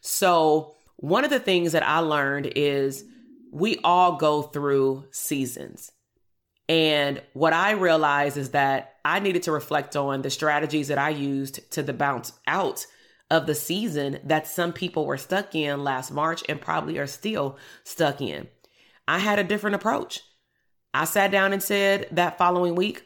So, 0.00 0.74
one 0.96 1.24
of 1.24 1.30
the 1.30 1.40
things 1.40 1.72
that 1.72 1.86
I 1.86 1.98
learned 1.98 2.52
is 2.56 3.04
we 3.52 3.78
all 3.84 4.16
go 4.16 4.42
through 4.42 5.04
seasons. 5.10 5.92
And 6.68 7.22
what 7.34 7.52
I 7.52 7.72
realized 7.72 8.36
is 8.36 8.50
that 8.50 8.94
I 9.04 9.20
needed 9.20 9.42
to 9.44 9.52
reflect 9.52 9.96
on 9.96 10.22
the 10.22 10.30
strategies 10.30 10.88
that 10.88 10.98
I 10.98 11.10
used 11.10 11.70
to 11.72 11.82
the 11.82 11.92
bounce 11.92 12.32
out 12.46 12.86
of 13.30 13.46
the 13.46 13.54
season 13.54 14.18
that 14.24 14.46
some 14.46 14.72
people 14.72 15.06
were 15.06 15.18
stuck 15.18 15.54
in 15.54 15.84
last 15.84 16.10
March 16.10 16.42
and 16.48 16.60
probably 16.60 16.98
are 16.98 17.06
still 17.06 17.58
stuck 17.84 18.20
in. 18.20 18.48
I 19.06 19.18
had 19.18 19.38
a 19.38 19.44
different 19.44 19.76
approach. 19.76 20.22
I 20.94 21.04
sat 21.04 21.30
down 21.30 21.52
and 21.52 21.62
said 21.62 22.08
that 22.12 22.38
following 22.38 22.74
week, 22.74 23.04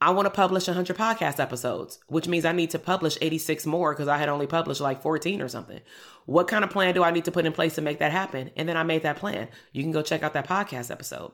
I 0.00 0.10
want 0.10 0.26
to 0.26 0.30
publish 0.30 0.66
100 0.66 0.96
podcast 0.96 1.40
episodes, 1.40 1.98
which 2.08 2.28
means 2.28 2.44
I 2.44 2.52
need 2.52 2.70
to 2.70 2.78
publish 2.78 3.16
86 3.20 3.64
more 3.64 3.92
because 3.92 4.08
I 4.08 4.18
had 4.18 4.28
only 4.28 4.46
published 4.46 4.80
like 4.80 5.00
14 5.00 5.40
or 5.40 5.48
something. 5.48 5.80
What 6.26 6.48
kind 6.48 6.64
of 6.64 6.70
plan 6.70 6.94
do 6.94 7.02
I 7.02 7.12
need 7.12 7.24
to 7.24 7.32
put 7.32 7.46
in 7.46 7.52
place 7.52 7.76
to 7.76 7.80
make 7.80 7.98
that 8.00 8.12
happen? 8.12 8.50
And 8.56 8.68
then 8.68 8.76
I 8.76 8.82
made 8.82 9.04
that 9.04 9.16
plan. 9.16 9.48
You 9.72 9.82
can 9.82 9.92
go 9.92 10.02
check 10.02 10.22
out 10.22 10.34
that 10.34 10.48
podcast 10.48 10.90
episode. 10.90 11.32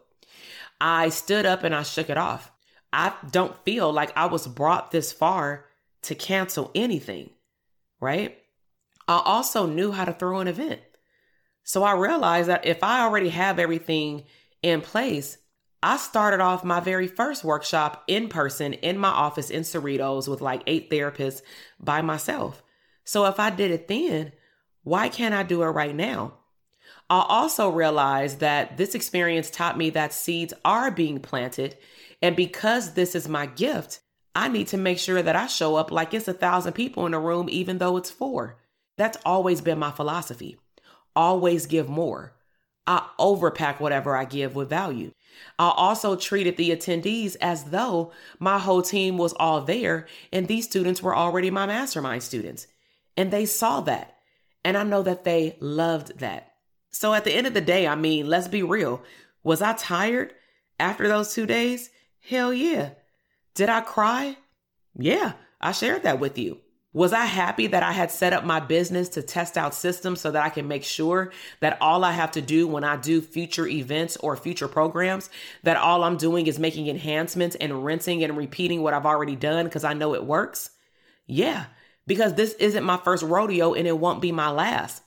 I 0.80 1.08
stood 1.08 1.44
up 1.44 1.64
and 1.64 1.74
I 1.74 1.82
shook 1.82 2.08
it 2.08 2.18
off. 2.18 2.52
I 2.92 3.14
don't 3.30 3.56
feel 3.64 3.92
like 3.92 4.16
I 4.16 4.26
was 4.26 4.46
brought 4.46 4.90
this 4.90 5.12
far 5.12 5.66
to 6.02 6.14
cancel 6.14 6.70
anything, 6.74 7.30
right? 8.00 8.38
I 9.08 9.20
also 9.24 9.66
knew 9.66 9.90
how 9.90 10.04
to 10.04 10.12
throw 10.12 10.38
an 10.38 10.48
event. 10.48 10.80
So 11.64 11.82
I 11.82 11.92
realized 11.92 12.48
that 12.48 12.66
if 12.66 12.82
I 12.82 13.02
already 13.02 13.30
have 13.30 13.58
everything 13.58 14.24
in 14.62 14.80
place, 14.80 15.38
I 15.82 15.96
started 15.96 16.40
off 16.40 16.62
my 16.62 16.78
very 16.78 17.08
first 17.08 17.42
workshop 17.42 18.04
in 18.06 18.28
person 18.28 18.72
in 18.74 18.98
my 18.98 19.08
office 19.08 19.50
in 19.50 19.62
Cerritos 19.62 20.28
with 20.28 20.40
like 20.40 20.62
eight 20.66 20.90
therapists 20.90 21.42
by 21.80 22.02
myself. 22.02 22.62
So 23.04 23.24
if 23.26 23.40
I 23.40 23.50
did 23.50 23.72
it 23.72 23.88
then, 23.88 24.32
why 24.84 25.08
can't 25.08 25.34
I 25.34 25.42
do 25.42 25.62
it 25.62 25.66
right 25.66 25.94
now? 25.94 26.34
I 27.10 27.24
also 27.28 27.68
realized 27.68 28.40
that 28.40 28.76
this 28.76 28.94
experience 28.94 29.50
taught 29.50 29.76
me 29.76 29.90
that 29.90 30.12
seeds 30.12 30.54
are 30.64 30.90
being 30.90 31.18
planted. 31.18 31.76
And 32.22 32.36
because 32.36 32.94
this 32.94 33.14
is 33.14 33.28
my 33.28 33.46
gift, 33.46 34.00
I 34.34 34.48
need 34.48 34.68
to 34.68 34.76
make 34.76 34.98
sure 34.98 35.22
that 35.22 35.36
I 35.36 35.46
show 35.46 35.76
up 35.76 35.90
like 35.90 36.14
it's 36.14 36.28
a 36.28 36.32
thousand 36.32 36.74
people 36.74 37.06
in 37.06 37.12
a 37.12 37.20
room, 37.20 37.48
even 37.50 37.78
though 37.78 37.96
it's 37.96 38.10
four. 38.10 38.56
That's 38.96 39.18
always 39.26 39.60
been 39.60 39.78
my 39.78 39.90
philosophy. 39.90 40.58
Always 41.14 41.66
give 41.66 41.88
more. 41.88 42.34
I 42.86 43.08
overpack 43.18 43.80
whatever 43.80 44.16
I 44.16 44.24
give 44.24 44.54
with 44.54 44.70
value. 44.70 45.12
I 45.58 45.72
also 45.76 46.16
treated 46.16 46.56
the 46.56 46.70
attendees 46.70 47.36
as 47.40 47.64
though 47.64 48.12
my 48.38 48.58
whole 48.58 48.82
team 48.82 49.18
was 49.18 49.32
all 49.34 49.60
there 49.60 50.06
and 50.32 50.48
these 50.48 50.64
students 50.64 51.02
were 51.02 51.16
already 51.16 51.50
my 51.50 51.66
mastermind 51.66 52.22
students. 52.22 52.66
And 53.16 53.30
they 53.30 53.46
saw 53.46 53.80
that. 53.82 54.16
And 54.64 54.76
I 54.76 54.84
know 54.84 55.02
that 55.02 55.24
they 55.24 55.56
loved 55.60 56.18
that. 56.20 56.52
So 56.90 57.14
at 57.14 57.24
the 57.24 57.32
end 57.32 57.46
of 57.46 57.54
the 57.54 57.60
day, 57.60 57.86
I 57.86 57.94
mean, 57.94 58.28
let's 58.28 58.48
be 58.48 58.62
real. 58.62 59.02
Was 59.42 59.62
I 59.62 59.72
tired 59.74 60.34
after 60.78 61.08
those 61.08 61.34
two 61.34 61.46
days? 61.46 61.90
Hell 62.20 62.52
yeah. 62.52 62.90
Did 63.54 63.68
I 63.68 63.80
cry? 63.80 64.36
Yeah, 64.96 65.32
I 65.60 65.72
shared 65.72 66.04
that 66.04 66.20
with 66.20 66.38
you. 66.38 66.61
Was 66.94 67.14
I 67.14 67.24
happy 67.24 67.68
that 67.68 67.82
I 67.82 67.92
had 67.92 68.10
set 68.10 68.34
up 68.34 68.44
my 68.44 68.60
business 68.60 69.08
to 69.10 69.22
test 69.22 69.56
out 69.56 69.74
systems 69.74 70.20
so 70.20 70.30
that 70.30 70.44
I 70.44 70.50
can 70.50 70.68
make 70.68 70.84
sure 70.84 71.32
that 71.60 71.78
all 71.80 72.04
I 72.04 72.12
have 72.12 72.32
to 72.32 72.42
do 72.42 72.68
when 72.68 72.84
I 72.84 72.96
do 72.96 73.22
future 73.22 73.66
events 73.66 74.18
or 74.18 74.36
future 74.36 74.68
programs, 74.68 75.30
that 75.62 75.78
all 75.78 76.04
I'm 76.04 76.18
doing 76.18 76.46
is 76.46 76.58
making 76.58 76.88
enhancements 76.88 77.56
and 77.56 77.82
rinsing 77.82 78.22
and 78.22 78.36
repeating 78.36 78.82
what 78.82 78.92
I've 78.92 79.06
already 79.06 79.36
done 79.36 79.64
because 79.64 79.84
I 79.84 79.94
know 79.94 80.14
it 80.14 80.24
works? 80.24 80.70
Yeah, 81.26 81.64
because 82.06 82.34
this 82.34 82.52
isn't 82.54 82.84
my 82.84 82.98
first 82.98 83.22
rodeo 83.22 83.72
and 83.72 83.88
it 83.88 83.98
won't 83.98 84.20
be 84.20 84.32
my 84.32 84.50
last. 84.50 85.02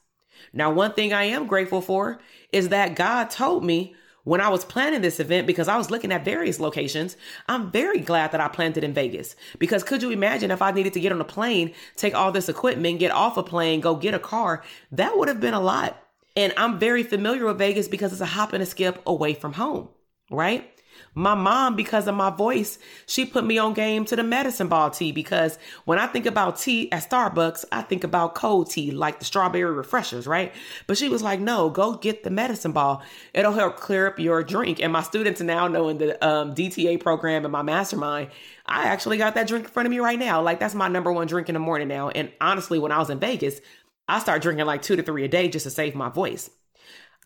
Now, 0.53 0.71
one 0.71 0.93
thing 0.93 1.13
I 1.13 1.25
am 1.25 1.45
grateful 1.45 1.81
for 1.81 2.19
is 2.51 2.69
that 2.69 2.95
God 2.95 3.29
told 3.29 3.63
me 3.63 3.95
when 4.25 4.41
I 4.41 4.49
was 4.49 4.65
planning 4.65 5.01
this 5.01 5.19
event, 5.19 5.47
because 5.47 5.67
I 5.67 5.77
was 5.77 5.89
looking 5.89 6.11
at 6.11 6.25
various 6.25 6.59
locations, 6.59 7.15
I'm 7.47 7.71
very 7.71 7.99
glad 7.99 8.31
that 8.31 8.41
I 8.41 8.49
planned 8.49 8.75
it 8.75 8.83
in 8.83 8.93
Vegas. 8.93 9.35
Because 9.57 9.83
could 9.83 10.01
you 10.01 10.09
imagine 10.09 10.51
if 10.51 10.61
I 10.61 10.71
needed 10.71 10.93
to 10.93 10.99
get 10.99 11.11
on 11.11 11.21
a 11.21 11.25
plane, 11.25 11.73
take 11.95 12.13
all 12.13 12.31
this 12.31 12.49
equipment, 12.49 12.99
get 12.99 13.11
off 13.11 13.37
a 13.37 13.43
plane, 13.43 13.79
go 13.79 13.95
get 13.95 14.13
a 14.13 14.19
car? 14.19 14.63
That 14.91 15.17
would 15.17 15.29
have 15.29 15.39
been 15.39 15.53
a 15.53 15.59
lot. 15.61 16.01
And 16.35 16.53
I'm 16.57 16.79
very 16.79 17.03
familiar 17.03 17.45
with 17.45 17.59
Vegas 17.59 17.87
because 17.87 18.11
it's 18.11 18.21
a 18.21 18.25
hop 18.25 18.51
and 18.51 18.61
a 18.61 18.65
skip 18.65 19.01
away 19.05 19.35
from 19.35 19.53
home, 19.53 19.89
right? 20.29 20.69
My 21.17 21.33
mom, 21.33 21.77
because 21.77 22.07
of 22.07 22.15
my 22.15 22.29
voice, 22.29 22.77
she 23.05 23.25
put 23.25 23.45
me 23.45 23.57
on 23.57 23.73
game 23.73 24.03
to 24.05 24.17
the 24.17 24.23
medicine 24.23 24.67
ball 24.67 24.89
tea 24.89 25.13
because 25.13 25.57
when 25.85 25.97
I 25.97 26.07
think 26.07 26.25
about 26.25 26.59
tea 26.59 26.91
at 26.91 27.09
Starbucks, 27.09 27.63
I 27.71 27.83
think 27.83 28.03
about 28.03 28.35
cold 28.35 28.69
tea, 28.69 28.91
like 28.91 29.19
the 29.19 29.25
strawberry 29.25 29.71
refreshers, 29.71 30.27
right? 30.27 30.53
But 30.87 30.97
she 30.97 31.07
was 31.07 31.23
like, 31.23 31.39
no, 31.39 31.69
go 31.69 31.93
get 31.95 32.23
the 32.23 32.29
medicine 32.29 32.73
ball. 32.73 33.01
It'll 33.33 33.53
help 33.53 33.77
clear 33.77 34.07
up 34.07 34.19
your 34.19 34.43
drink. 34.43 34.83
And 34.83 34.91
my 34.91 35.01
students 35.01 35.39
now 35.39 35.69
know 35.69 35.87
in 35.87 35.99
the 35.99 36.27
um, 36.27 36.53
DTA 36.53 36.99
program 36.99 37.45
and 37.45 37.51
my 37.51 37.61
mastermind, 37.61 38.29
I 38.65 38.87
actually 38.87 39.17
got 39.17 39.35
that 39.35 39.47
drink 39.47 39.65
in 39.65 39.71
front 39.71 39.87
of 39.87 39.91
me 39.91 39.99
right 39.99 40.19
now. 40.19 40.41
Like 40.41 40.59
that's 40.59 40.75
my 40.75 40.89
number 40.89 41.13
one 41.13 41.27
drink 41.27 41.47
in 41.47 41.53
the 41.53 41.59
morning 41.59 41.87
now. 41.87 42.09
And 42.09 42.29
honestly, 42.41 42.77
when 42.77 42.91
I 42.91 42.99
was 42.99 43.09
in 43.09 43.19
Vegas, 43.19 43.61
I 44.09 44.19
started 44.19 44.41
drinking 44.41 44.65
like 44.65 44.81
two 44.81 44.97
to 44.97 45.03
three 45.03 45.23
a 45.23 45.29
day 45.29 45.47
just 45.47 45.63
to 45.63 45.69
save 45.69 45.95
my 45.95 46.09
voice. 46.09 46.49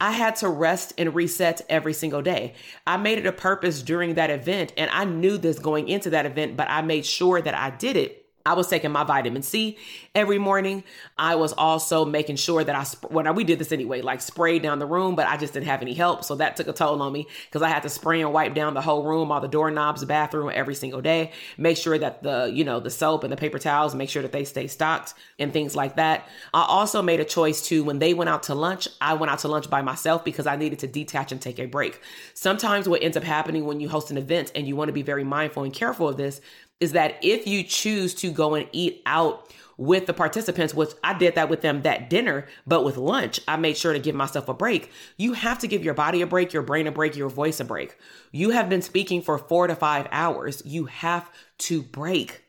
I 0.02 0.12
had 0.12 0.38
to 0.38 0.50
rest 0.50 0.94
and 0.98 1.14
reset 1.14 1.62
every 1.70 1.94
single 1.94 2.22
day. 2.22 2.54
I 2.88 2.98
made 2.98 3.18
it 3.18 3.26
a 3.26 3.32
purpose 3.32 3.82
during 3.82 4.16
that 4.16 4.30
event, 4.30 4.74
and 4.78 4.90
I 4.92 5.06
knew 5.06 5.38
this 5.38 5.60
going 5.60 5.90
into 5.90 6.10
that 6.12 6.26
event, 6.26 6.56
but 6.56 6.70
I 6.70 6.82
made 6.82 7.06
sure 7.06 7.42
that 7.42 7.54
I 7.54 7.72
did 7.72 7.98
it 7.98 8.29
I 8.50 8.54
was 8.54 8.68
taking 8.68 8.92
my 8.92 9.04
vitamin 9.04 9.44
C 9.44 9.78
every 10.16 10.40
morning. 10.40 10.84
I 11.20 11.36
was 11.36 11.54
also 11.54 12.04
making 12.04 12.38
sure 12.38 12.64
that 12.64 12.76
I, 12.76 12.84
when 13.10 13.32
we 13.36 13.44
did 13.44 13.60
this 13.60 13.72
anyway, 13.72 14.02
like 14.02 14.22
sprayed 14.22 14.64
down 14.64 14.80
the 14.80 14.88
room, 14.88 15.14
but 15.14 15.28
I 15.28 15.38
just 15.38 15.54
didn't 15.54 15.68
have 15.68 15.84
any 15.84 15.94
help. 15.94 16.24
So 16.24 16.34
that 16.38 16.56
took 16.56 16.68
a 16.68 16.74
toll 16.74 17.00
on 17.00 17.14
me 17.14 17.28
because 17.46 17.62
I 17.62 17.70
had 17.70 17.84
to 17.84 17.90
spray 17.90 18.22
and 18.22 18.34
wipe 18.34 18.56
down 18.56 18.74
the 18.74 18.82
whole 18.82 19.04
room, 19.04 19.32
all 19.32 19.40
the 19.40 19.48
doorknobs, 19.48 20.04
bathroom 20.04 20.52
every 20.52 20.74
single 20.74 21.00
day. 21.00 21.32
Make 21.60 21.78
sure 21.78 22.00
that 22.00 22.24
the, 22.24 22.52
you 22.52 22.64
know, 22.64 22.80
the 22.80 22.90
soap 22.90 23.24
and 23.24 23.32
the 23.32 23.38
paper 23.38 23.60
towels, 23.60 23.94
make 23.94 24.10
sure 24.10 24.24
that 24.24 24.32
they 24.32 24.46
stay 24.46 24.66
stocked 24.66 25.14
and 25.38 25.54
things 25.54 25.76
like 25.76 25.98
that. 25.98 26.28
I 26.52 26.66
also 26.68 27.04
made 27.04 27.20
a 27.20 27.26
choice 27.26 27.62
to, 27.68 27.84
when 27.84 28.00
they 28.00 28.16
went 28.16 28.32
out 28.32 28.42
to 28.44 28.56
lunch, 28.56 28.88
I 29.00 29.14
went 29.14 29.32
out 29.32 29.40
to 29.40 29.48
lunch 29.48 29.70
by 29.70 29.84
myself 29.84 30.26
because 30.26 30.48
I 30.48 30.56
needed 30.56 30.80
to 30.80 30.88
detach 30.88 31.32
and 31.32 31.40
take 31.40 31.60
a 31.60 31.68
break. 31.68 32.02
Sometimes 32.34 32.90
what 32.90 33.04
ends 33.04 33.16
up 33.16 33.24
happening 33.24 33.66
when 33.66 33.80
you 33.80 33.90
host 33.90 34.10
an 34.10 34.18
event 34.18 34.52
and 34.56 34.68
you 34.68 34.76
want 34.76 34.90
to 34.90 34.94
be 34.94 35.04
very 35.04 35.24
mindful 35.24 35.64
and 35.64 35.72
careful 35.72 36.10
of 36.10 36.18
this 36.18 36.42
is 36.80 36.94
that 36.94 37.18
if 37.22 37.48
you 37.48 37.64
choose 37.64 38.14
to 38.16 38.32
go 38.32 38.56
and 38.56 38.68
eat 38.72 39.02
out 39.06 39.52
with 39.80 40.08
the 40.08 40.14
participants, 40.14 40.74
which 40.74 40.90
I 41.06 41.18
did 41.18 41.36
that 41.36 41.50
with 41.50 41.62
them 41.62 41.84
that 41.84 42.10
dinner, 42.10 42.48
but 42.68 42.84
with 42.84 42.98
lunch, 42.98 43.40
I 43.48 43.56
made 43.56 43.78
sure 43.78 43.94
to 43.94 44.00
give 44.00 44.14
myself 44.14 44.50
a 44.50 44.54
break. 44.54 44.92
You 45.16 45.34
have 45.34 45.60
to 45.60 45.68
give 45.68 45.86
your 45.86 45.94
body 45.94 46.22
a 46.22 46.28
break, 46.28 46.52
your 46.52 46.64
brain 46.64 46.86
a 46.86 46.92
break, 46.92 47.16
your 47.16 47.30
voice 47.30 47.62
a 47.62 47.66
break. 47.66 47.96
You 48.34 48.50
have 48.50 48.68
been 48.68 48.82
speaking 48.82 49.22
for 49.22 49.38
four 49.38 49.68
to 49.68 49.76
five 49.76 50.08
hours. 50.12 50.62
You 50.66 50.86
have 50.86 51.32
to 51.60 51.82
break. 51.82 52.44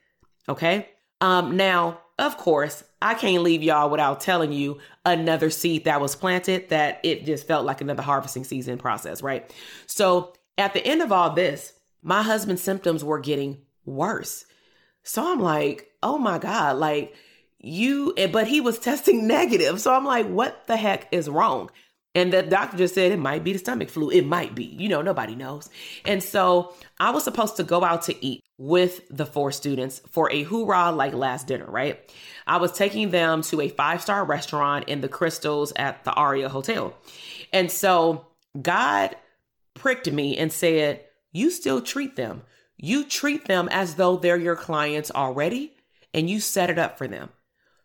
Okay. 0.48 0.88
Um, 1.20 1.56
now, 1.56 2.00
of 2.18 2.36
course, 2.36 2.82
I 3.00 3.14
can't 3.14 3.44
leave 3.44 3.62
y'all 3.62 3.90
without 3.90 4.20
telling 4.20 4.52
you 4.52 4.80
another 5.06 5.50
seed 5.50 5.84
that 5.84 6.00
was 6.00 6.16
planted 6.16 6.68
that 6.70 6.98
it 7.04 7.24
just 7.24 7.46
felt 7.46 7.64
like 7.64 7.80
another 7.80 8.02
harvesting 8.02 8.44
season 8.44 8.76
process, 8.76 9.22
right? 9.22 9.54
So 9.86 10.34
at 10.58 10.74
the 10.74 10.84
end 10.84 11.00
of 11.00 11.12
all 11.12 11.30
this, 11.30 11.72
my 12.02 12.22
husband's 12.22 12.62
symptoms 12.62 13.04
were 13.04 13.20
getting 13.20 13.58
worse. 13.90 14.44
So 15.02 15.32
I'm 15.32 15.40
like, 15.40 15.90
oh 16.02 16.18
my 16.18 16.38
God, 16.38 16.76
like 16.76 17.14
you, 17.58 18.14
but 18.32 18.46
he 18.46 18.60
was 18.60 18.78
testing 18.78 19.26
negative. 19.28 19.80
So 19.80 19.94
I'm 19.94 20.04
like, 20.04 20.26
what 20.26 20.66
the 20.66 20.76
heck 20.76 21.08
is 21.12 21.28
wrong? 21.28 21.70
And 22.14 22.32
the 22.32 22.42
doctor 22.42 22.76
just 22.76 22.94
said 22.94 23.12
it 23.12 23.20
might 23.20 23.44
be 23.44 23.52
the 23.52 23.60
stomach 23.60 23.88
flu. 23.88 24.10
It 24.10 24.26
might 24.26 24.54
be, 24.54 24.64
you 24.64 24.88
know, 24.88 25.00
nobody 25.00 25.36
knows. 25.36 25.70
And 26.04 26.20
so 26.20 26.74
I 26.98 27.10
was 27.10 27.22
supposed 27.22 27.56
to 27.58 27.62
go 27.62 27.84
out 27.84 28.02
to 28.02 28.24
eat 28.24 28.42
with 28.58 29.02
the 29.10 29.24
four 29.24 29.52
students 29.52 30.02
for 30.10 30.30
a 30.32 30.42
hoorah 30.42 30.90
like 30.90 31.14
last 31.14 31.46
dinner, 31.46 31.66
right? 31.66 32.12
I 32.48 32.56
was 32.56 32.72
taking 32.72 33.10
them 33.10 33.42
to 33.42 33.60
a 33.60 33.68
five 33.68 34.02
star 34.02 34.24
restaurant 34.24 34.88
in 34.88 35.02
the 35.02 35.08
Crystals 35.08 35.72
at 35.76 36.02
the 36.02 36.12
Aria 36.12 36.48
Hotel. 36.48 36.96
And 37.52 37.70
so 37.70 38.26
God 38.60 39.14
pricked 39.74 40.10
me 40.10 40.36
and 40.36 40.52
said, 40.52 41.04
You 41.30 41.50
still 41.50 41.80
treat 41.80 42.16
them 42.16 42.42
you 42.82 43.04
treat 43.04 43.44
them 43.46 43.68
as 43.70 43.96
though 43.96 44.16
they're 44.16 44.36
your 44.36 44.56
clients 44.56 45.10
already 45.10 45.72
and 46.14 46.30
you 46.30 46.40
set 46.40 46.70
it 46.70 46.78
up 46.78 46.96
for 46.96 47.06
them. 47.06 47.28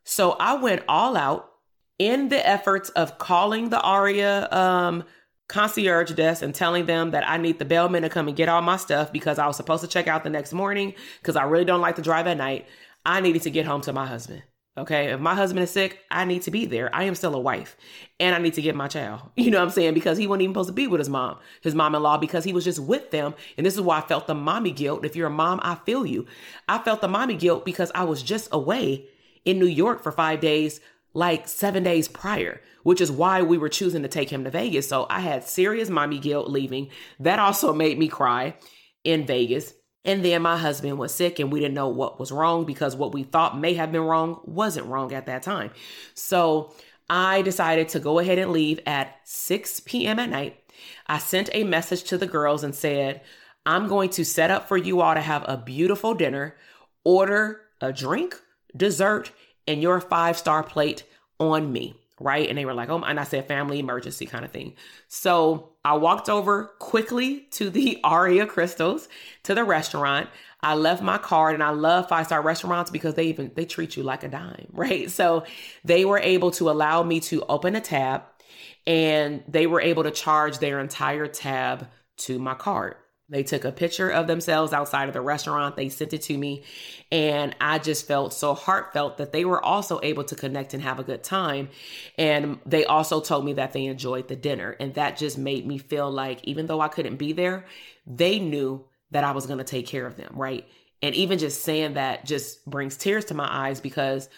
So 0.03 0.31
I 0.39 0.53
went 0.53 0.83
all 0.87 1.17
out 1.17 1.51
in 1.99 2.29
the 2.29 2.47
efforts 2.47 2.89
of 2.89 3.17
calling 3.17 3.69
the 3.69 3.81
ARIA 3.81 4.51
um, 4.51 5.03
concierge 5.47 6.11
desk 6.13 6.41
and 6.41 6.55
telling 6.55 6.85
them 6.85 7.11
that 7.11 7.27
I 7.27 7.37
need 7.37 7.59
the 7.59 7.65
bellman 7.65 8.03
to 8.03 8.09
come 8.09 8.27
and 8.27 8.37
get 8.37 8.49
all 8.49 8.61
my 8.61 8.77
stuff 8.77 9.11
because 9.11 9.37
I 9.37 9.47
was 9.47 9.57
supposed 9.57 9.83
to 9.83 9.89
check 9.89 10.07
out 10.07 10.23
the 10.23 10.29
next 10.29 10.53
morning 10.53 10.93
because 11.21 11.35
I 11.35 11.43
really 11.43 11.65
don't 11.65 11.81
like 11.81 11.95
to 11.97 12.01
drive 12.01 12.27
at 12.27 12.37
night. 12.37 12.65
I 13.05 13.19
needed 13.19 13.43
to 13.43 13.49
get 13.49 13.65
home 13.65 13.81
to 13.81 13.93
my 13.93 14.05
husband. 14.05 14.43
Okay. 14.77 15.05
If 15.05 15.21
my 15.21 15.35
husband 15.35 15.63
is 15.63 15.71
sick, 15.71 15.99
I 16.11 16.25
need 16.25 16.41
to 16.43 16.51
be 16.51 16.65
there. 16.65 16.93
I 16.93 17.03
am 17.03 17.15
still 17.15 17.33
a 17.33 17.39
wife 17.39 17.77
and 18.19 18.35
I 18.35 18.39
need 18.39 18.55
to 18.55 18.61
get 18.61 18.75
my 18.75 18.87
child. 18.87 19.21
You 19.37 19.51
know 19.51 19.59
what 19.59 19.65
I'm 19.65 19.69
saying? 19.69 19.93
Because 19.93 20.17
he 20.17 20.27
wasn't 20.27 20.43
even 20.43 20.53
supposed 20.53 20.69
to 20.69 20.73
be 20.73 20.87
with 20.87 20.99
his 20.99 21.09
mom, 21.09 21.37
his 21.61 21.75
mom 21.75 21.95
in 21.95 22.01
law, 22.01 22.17
because 22.17 22.43
he 22.43 22.51
was 22.51 22.65
just 22.65 22.79
with 22.79 23.11
them. 23.11 23.35
And 23.57 23.65
this 23.65 23.75
is 23.75 23.81
why 23.81 23.99
I 23.99 24.01
felt 24.01 24.27
the 24.27 24.35
mommy 24.35 24.71
guilt. 24.71 25.05
If 25.05 25.15
you're 25.15 25.27
a 25.27 25.31
mom, 25.31 25.59
I 25.63 25.75
feel 25.75 26.05
you. 26.05 26.25
I 26.67 26.79
felt 26.79 27.01
the 27.01 27.07
mommy 27.07 27.35
guilt 27.35 27.63
because 27.63 27.91
I 27.95 28.03
was 28.03 28.23
just 28.23 28.49
away 28.51 29.05
in 29.45 29.59
New 29.59 29.67
York 29.67 30.03
for 30.03 30.11
five 30.11 30.41
days, 30.41 30.81
like 31.13 31.47
seven 31.47 31.83
days 31.83 32.07
prior, 32.07 32.59
which 32.83 32.99
is 32.99 33.11
why 33.11 33.43
we 33.43 33.57
were 33.57 33.69
choosing 33.69 34.01
to 34.01 34.09
take 34.09 34.29
him 34.29 34.43
to 34.43 34.49
Vegas. 34.49 34.89
So 34.89 35.05
I 35.09 35.21
had 35.21 35.43
serious 35.43 35.89
mommy 35.89 36.19
guilt 36.19 36.49
leaving. 36.49 36.89
That 37.19 37.39
also 37.39 37.71
made 37.71 37.97
me 37.97 38.07
cry 38.07 38.55
in 39.03 39.25
Vegas. 39.25 39.73
And 40.05 40.23
then 40.23 40.41
my 40.43 40.57
husband 40.57 40.97
was 40.97 41.13
sick 41.13 41.39
and 41.39 41.51
we 41.51 41.59
didn't 41.59 41.73
know 41.73 41.89
what 41.89 42.19
was 42.19 42.31
wrong 42.31 42.65
because 42.65 42.95
what 42.95 43.13
we 43.13 43.23
thought 43.23 43.59
may 43.59 43.73
have 43.73 43.91
been 43.91 44.03
wrong 44.03 44.39
wasn't 44.45 44.85
wrong 44.85 45.11
at 45.13 45.25
that 45.25 45.43
time. 45.43 45.71
So 46.13 46.73
I 47.09 47.41
decided 47.41 47.89
to 47.89 47.99
go 47.99 48.19
ahead 48.19 48.37
and 48.37 48.51
leave 48.51 48.79
at 48.85 49.19
6 49.23 49.81
p.m. 49.81 50.19
at 50.19 50.29
night. 50.29 50.59
I 51.07 51.17
sent 51.17 51.49
a 51.53 51.63
message 51.63 52.03
to 52.05 52.17
the 52.17 52.27
girls 52.27 52.63
and 52.63 52.75
said, 52.75 53.21
I'm 53.65 53.87
going 53.87 54.09
to 54.11 54.23
set 54.23 54.51
up 54.51 54.67
for 54.67 54.77
you 54.77 55.01
all 55.01 55.15
to 55.15 55.21
have 55.21 55.43
a 55.47 55.57
beautiful 55.57 56.13
dinner, 56.13 56.55
order 57.03 57.61
a 57.81 57.91
drink, 57.91 58.39
dessert, 58.77 59.31
and 59.67 59.81
your 59.81 59.99
five 59.99 60.37
star 60.37 60.61
plate 60.61 61.03
on 61.39 61.73
me 61.73 61.95
right? 62.19 62.47
And 62.47 62.57
they 62.57 62.65
were 62.65 62.73
like, 62.73 62.89
oh, 62.89 63.01
and 63.01 63.19
I 63.19 63.23
said 63.23 63.47
family 63.47 63.79
emergency 63.79 64.25
kind 64.25 64.45
of 64.45 64.51
thing. 64.51 64.73
So 65.07 65.74
I 65.85 65.93
walked 65.93 66.29
over 66.29 66.71
quickly 66.79 67.41
to 67.51 67.69
the 67.69 67.99
Aria 68.03 68.47
Crystals 68.47 69.07
to 69.43 69.53
the 69.53 69.63
restaurant. 69.63 70.29
I 70.61 70.73
left 70.73 71.03
my 71.03 71.19
card 71.19 71.53
and 71.53 71.61
I 71.61 71.69
love 71.69 72.09
five 72.09 72.25
star 72.25 72.41
restaurants 72.41 72.89
because 72.89 73.13
they 73.13 73.25
even 73.27 73.51
they 73.55 73.65
treat 73.65 73.95
you 73.95 74.01
like 74.01 74.23
a 74.23 74.27
dime, 74.27 74.67
right? 74.73 75.09
So 75.11 75.45
they 75.85 76.03
were 76.03 76.17
able 76.17 76.49
to 76.51 76.71
allow 76.71 77.03
me 77.03 77.19
to 77.21 77.43
open 77.43 77.75
a 77.75 77.81
tab 77.81 78.23
and 78.87 79.43
they 79.47 79.67
were 79.67 79.79
able 79.79 80.03
to 80.03 80.11
charge 80.11 80.57
their 80.57 80.79
entire 80.79 81.27
tab 81.27 81.87
to 82.17 82.39
my 82.39 82.55
card. 82.55 82.95
They 83.27 83.41
took 83.41 83.65
a 83.65 83.71
picture 83.71 84.09
of 84.09 84.27
themselves 84.27 84.71
outside 84.71 85.07
of 85.07 85.13
the 85.13 85.21
restaurant. 85.21 85.75
They 85.75 85.89
sent 85.89 86.13
it 86.13 86.21
to 86.23 86.37
me. 86.37 86.63
And 87.11 87.55
I 87.59 87.79
just 87.79 88.07
felt 88.07 88.33
so 88.33 88.53
heartfelt 88.53 89.17
that 89.17 89.31
they 89.31 89.45
were 89.45 89.63
also 89.63 89.99
able 90.03 90.23
to 90.25 90.35
connect 90.35 90.75
and 90.75 90.83
have 90.83 90.99
a 90.99 91.03
good 91.03 91.23
time. 91.23 91.69
And 92.19 92.59
they 92.67 92.85
also 92.85 93.21
told 93.21 93.43
me 93.43 93.53
that 93.53 93.73
they 93.73 93.85
enjoyed 93.85 94.27
the 94.27 94.35
dinner. 94.35 94.75
And 94.79 94.93
that 94.93 95.17
just 95.17 95.39
made 95.39 95.65
me 95.65 95.79
feel 95.79 96.11
like, 96.11 96.43
even 96.43 96.67
though 96.67 96.81
I 96.81 96.87
couldn't 96.87 97.15
be 97.15 97.33
there, 97.33 97.65
they 98.05 98.37
knew 98.37 98.85
that 99.09 99.23
I 99.23 99.31
was 99.31 99.47
going 99.47 99.57
to 99.57 99.63
take 99.63 99.87
care 99.87 100.05
of 100.05 100.17
them. 100.17 100.33
Right. 100.35 100.67
And 101.01 101.15
even 101.15 101.39
just 101.39 101.63
saying 101.63 101.95
that 101.95 102.25
just 102.25 102.63
brings 102.69 102.95
tears 102.95 103.25
to 103.25 103.33
my 103.33 103.47
eyes 103.49 103.81
because 103.81 104.29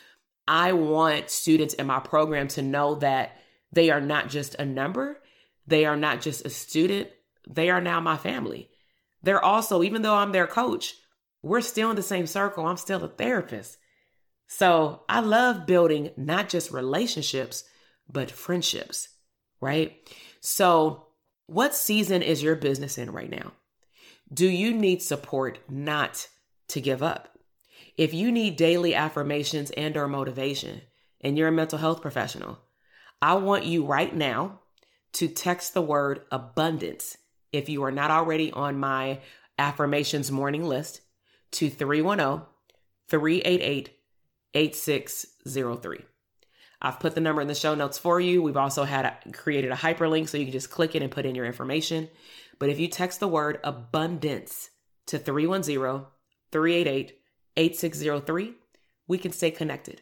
I 0.48 0.72
want 0.72 1.30
students 1.30 1.74
in 1.74 1.88
my 1.88 2.00
program 2.00 2.48
to 2.50 2.62
know 2.62 2.96
that 2.96 3.38
they 3.74 3.90
are 3.90 4.00
not 4.00 4.30
just 4.30 4.56
a 4.56 4.66
number, 4.66 5.20
they 5.68 5.86
are 5.86 5.98
not 5.98 6.22
just 6.22 6.46
a 6.46 6.50
student, 6.50 7.10
they 7.50 7.70
are 7.70 7.82
now 7.82 8.00
my 8.00 8.16
family 8.16 8.70
they're 9.24 9.44
also, 9.44 9.84
even 9.84 10.02
though 10.02 10.16
I'm 10.16 10.32
their 10.32 10.48
coach, 10.48 10.96
we're 11.42 11.62
still 11.62 11.90
in 11.90 11.96
the 11.96 12.04
same 12.04 12.28
circle. 12.28 12.66
I'm 12.66 12.78
still 12.78 13.04
a 13.04 13.08
therapist. 13.08 13.78
So 14.48 15.04
I 15.10 15.20
love 15.20 15.66
building 15.66 16.12
not 16.18 16.50
just 16.50 16.72
relationships, 16.72 17.64
but 18.10 18.32
friendships, 18.32 19.10
right? 19.60 19.98
So, 20.40 21.08
what 21.48 21.76
season 21.76 22.22
is 22.22 22.44
your 22.44 22.56
business 22.56 22.98
in 22.98 23.12
right 23.12 23.30
now? 23.30 23.54
Do 24.34 24.48
you 24.48 24.74
need 24.74 25.02
support 25.02 25.60
not 25.70 26.28
to 26.70 26.82
give 26.82 27.02
up? 27.02 27.38
If 27.98 28.14
you 28.14 28.32
need 28.32 28.58
daily 28.58 28.94
affirmations 28.94 29.72
and 29.72 29.96
or 29.96 30.08
motivation 30.08 30.82
and 31.22 31.38
you're 31.38 31.48
a 31.48 31.54
mental 31.54 31.80
health 31.80 32.02
professional, 32.02 32.60
I 33.22 33.36
want 33.36 33.66
you 33.66 33.86
right 33.86 34.14
now 34.14 34.60
to 35.14 35.28
text 35.28 35.74
the 35.74 35.82
word 35.82 36.22
abundance 36.32 37.18
if 37.58 37.70
you 37.70 37.84
are 37.84 37.92
not 37.92 38.12
already 38.12 38.52
on 38.52 38.80
my 38.80 39.20
affirmations 39.58 40.32
morning 40.32 40.64
list, 40.64 41.02
to 41.52 41.70
310 41.70 42.46
388 43.10 43.90
8603. 44.54 46.00
I've 46.82 47.00
put 47.00 47.16
the 47.16 47.22
number 47.22 47.42
in 47.42 47.48
the 47.48 47.56
show 47.56 47.74
notes 47.74 47.98
for 47.98 48.20
you. 48.20 48.42
We've 48.42 48.58
also 48.58 48.84
had 48.84 49.06
a, 49.06 49.32
created 49.32 49.72
a 49.72 49.76
hyperlink 49.76 50.30
so 50.30 50.38
you 50.38 50.46
can 50.46 50.52
just 50.52 50.70
click 50.70 50.96
it 50.96 51.02
and 51.02 51.12
put 51.12 51.26
in 51.26 51.36
your 51.36 51.46
information. 51.46 52.10
But 52.60 52.70
if 52.70 52.80
you 52.80 52.88
text 52.88 53.20
the 53.20 53.28
word 53.28 53.60
abundance 53.64 54.70
to 55.08 55.18
310 55.18 56.06
388 56.52 57.20
8603, 57.56 58.54
we 59.08 59.18
can 59.18 59.32
stay 59.32 59.52
connected. 59.52 60.02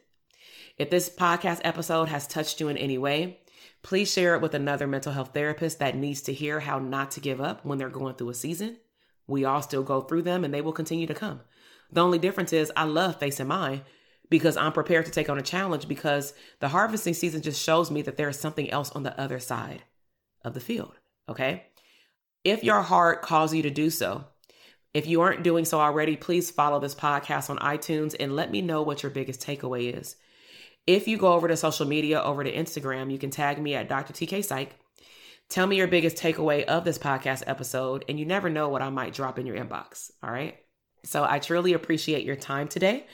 If 0.77 0.89
this 0.89 1.09
podcast 1.09 1.61
episode 1.63 2.09
has 2.09 2.27
touched 2.27 2.59
you 2.59 2.67
in 2.67 2.77
any 2.77 2.97
way, 2.97 3.39
Please 3.85 4.11
share 4.11 4.33
it 4.33 4.41
with 4.41 4.55
another 4.55 4.87
mental 4.87 5.11
health 5.11 5.29
therapist 5.35 5.77
that 5.77 5.95
needs 5.95 6.23
to 6.23 6.33
hear 6.33 6.59
how 6.59 6.79
not 6.79 7.11
to 7.11 7.19
give 7.19 7.39
up 7.39 7.63
when 7.63 7.77
they're 7.77 7.87
going 7.87 8.15
through 8.15 8.29
a 8.29 8.33
season. 8.33 8.77
We 9.27 9.45
all 9.45 9.61
still 9.61 9.83
go 9.83 10.01
through 10.01 10.23
them 10.23 10.43
and 10.43 10.51
they 10.51 10.61
will 10.61 10.71
continue 10.71 11.05
to 11.05 11.13
come. 11.13 11.41
The 11.91 12.01
only 12.01 12.17
difference 12.17 12.51
is 12.51 12.71
I 12.75 12.85
love 12.85 13.19
facing 13.19 13.45
mine 13.45 13.83
because 14.27 14.57
I'm 14.57 14.71
prepared 14.71 15.05
to 15.05 15.11
take 15.11 15.29
on 15.29 15.37
a 15.37 15.43
challenge 15.43 15.87
because 15.87 16.33
the 16.61 16.69
harvesting 16.69 17.13
season 17.13 17.43
just 17.43 17.61
shows 17.61 17.91
me 17.91 18.01
that 18.01 18.17
there 18.17 18.27
is 18.27 18.39
something 18.39 18.71
else 18.71 18.89
on 18.93 19.03
the 19.03 19.19
other 19.21 19.39
side 19.39 19.83
of 20.43 20.55
the 20.55 20.59
field. 20.59 20.95
Okay. 21.29 21.67
If 22.43 22.63
your 22.63 22.81
heart 22.81 23.21
calls 23.21 23.53
you 23.53 23.61
to 23.61 23.69
do 23.69 23.91
so, 23.91 24.25
if 24.95 25.05
you 25.05 25.21
aren't 25.21 25.43
doing 25.43 25.63
so 25.63 25.79
already, 25.79 26.15
please 26.15 26.49
follow 26.49 26.79
this 26.79 26.95
podcast 26.95 27.51
on 27.51 27.59
iTunes 27.59 28.15
and 28.19 28.35
let 28.35 28.49
me 28.49 28.63
know 28.63 28.81
what 28.81 29.03
your 29.03 29.11
biggest 29.11 29.41
takeaway 29.41 29.95
is. 29.95 30.15
If 30.87 31.07
you 31.07 31.17
go 31.17 31.33
over 31.33 31.47
to 31.47 31.57
social 31.57 31.87
media, 31.87 32.21
over 32.21 32.43
to 32.43 32.51
Instagram, 32.51 33.11
you 33.11 33.17
can 33.17 33.31
tag 33.31 33.59
me 33.59 33.75
at 33.75 33.89
Dr. 33.89 34.13
TK 34.13 34.43
Psych. 34.43 34.75
Tell 35.49 35.67
me 35.67 35.77
your 35.77 35.87
biggest 35.87 36.17
takeaway 36.17 36.63
of 36.65 36.83
this 36.83 36.97
podcast 36.97 37.43
episode, 37.47 38.05
and 38.09 38.19
you 38.19 38.25
never 38.25 38.49
know 38.49 38.69
what 38.69 38.81
I 38.81 38.89
might 38.89 39.13
drop 39.13 39.39
in 39.39 39.45
your 39.45 39.57
inbox. 39.57 40.11
All 40.23 40.31
right. 40.31 40.57
So 41.03 41.23
I 41.23 41.39
truly 41.39 41.73
appreciate 41.73 42.25
your 42.25 42.35
time 42.35 42.67
today. 42.67 43.05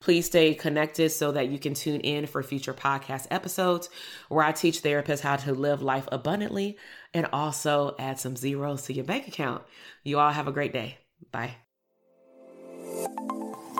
Please 0.00 0.26
stay 0.26 0.54
connected 0.54 1.10
so 1.10 1.32
that 1.32 1.48
you 1.48 1.58
can 1.58 1.74
tune 1.74 2.00
in 2.00 2.26
for 2.26 2.42
future 2.42 2.74
podcast 2.74 3.28
episodes 3.30 3.88
where 4.28 4.44
I 4.44 4.52
teach 4.52 4.82
therapists 4.82 5.20
how 5.20 5.36
to 5.36 5.52
live 5.52 5.80
life 5.80 6.08
abundantly 6.12 6.76
and 7.14 7.26
also 7.32 7.94
add 7.98 8.18
some 8.18 8.36
zeros 8.36 8.82
to 8.82 8.92
your 8.92 9.04
bank 9.04 9.28
account. 9.28 9.62
You 10.02 10.18
all 10.18 10.32
have 10.32 10.48
a 10.48 10.52
great 10.52 10.72
day. 10.72 10.98
Bye. 11.32 11.56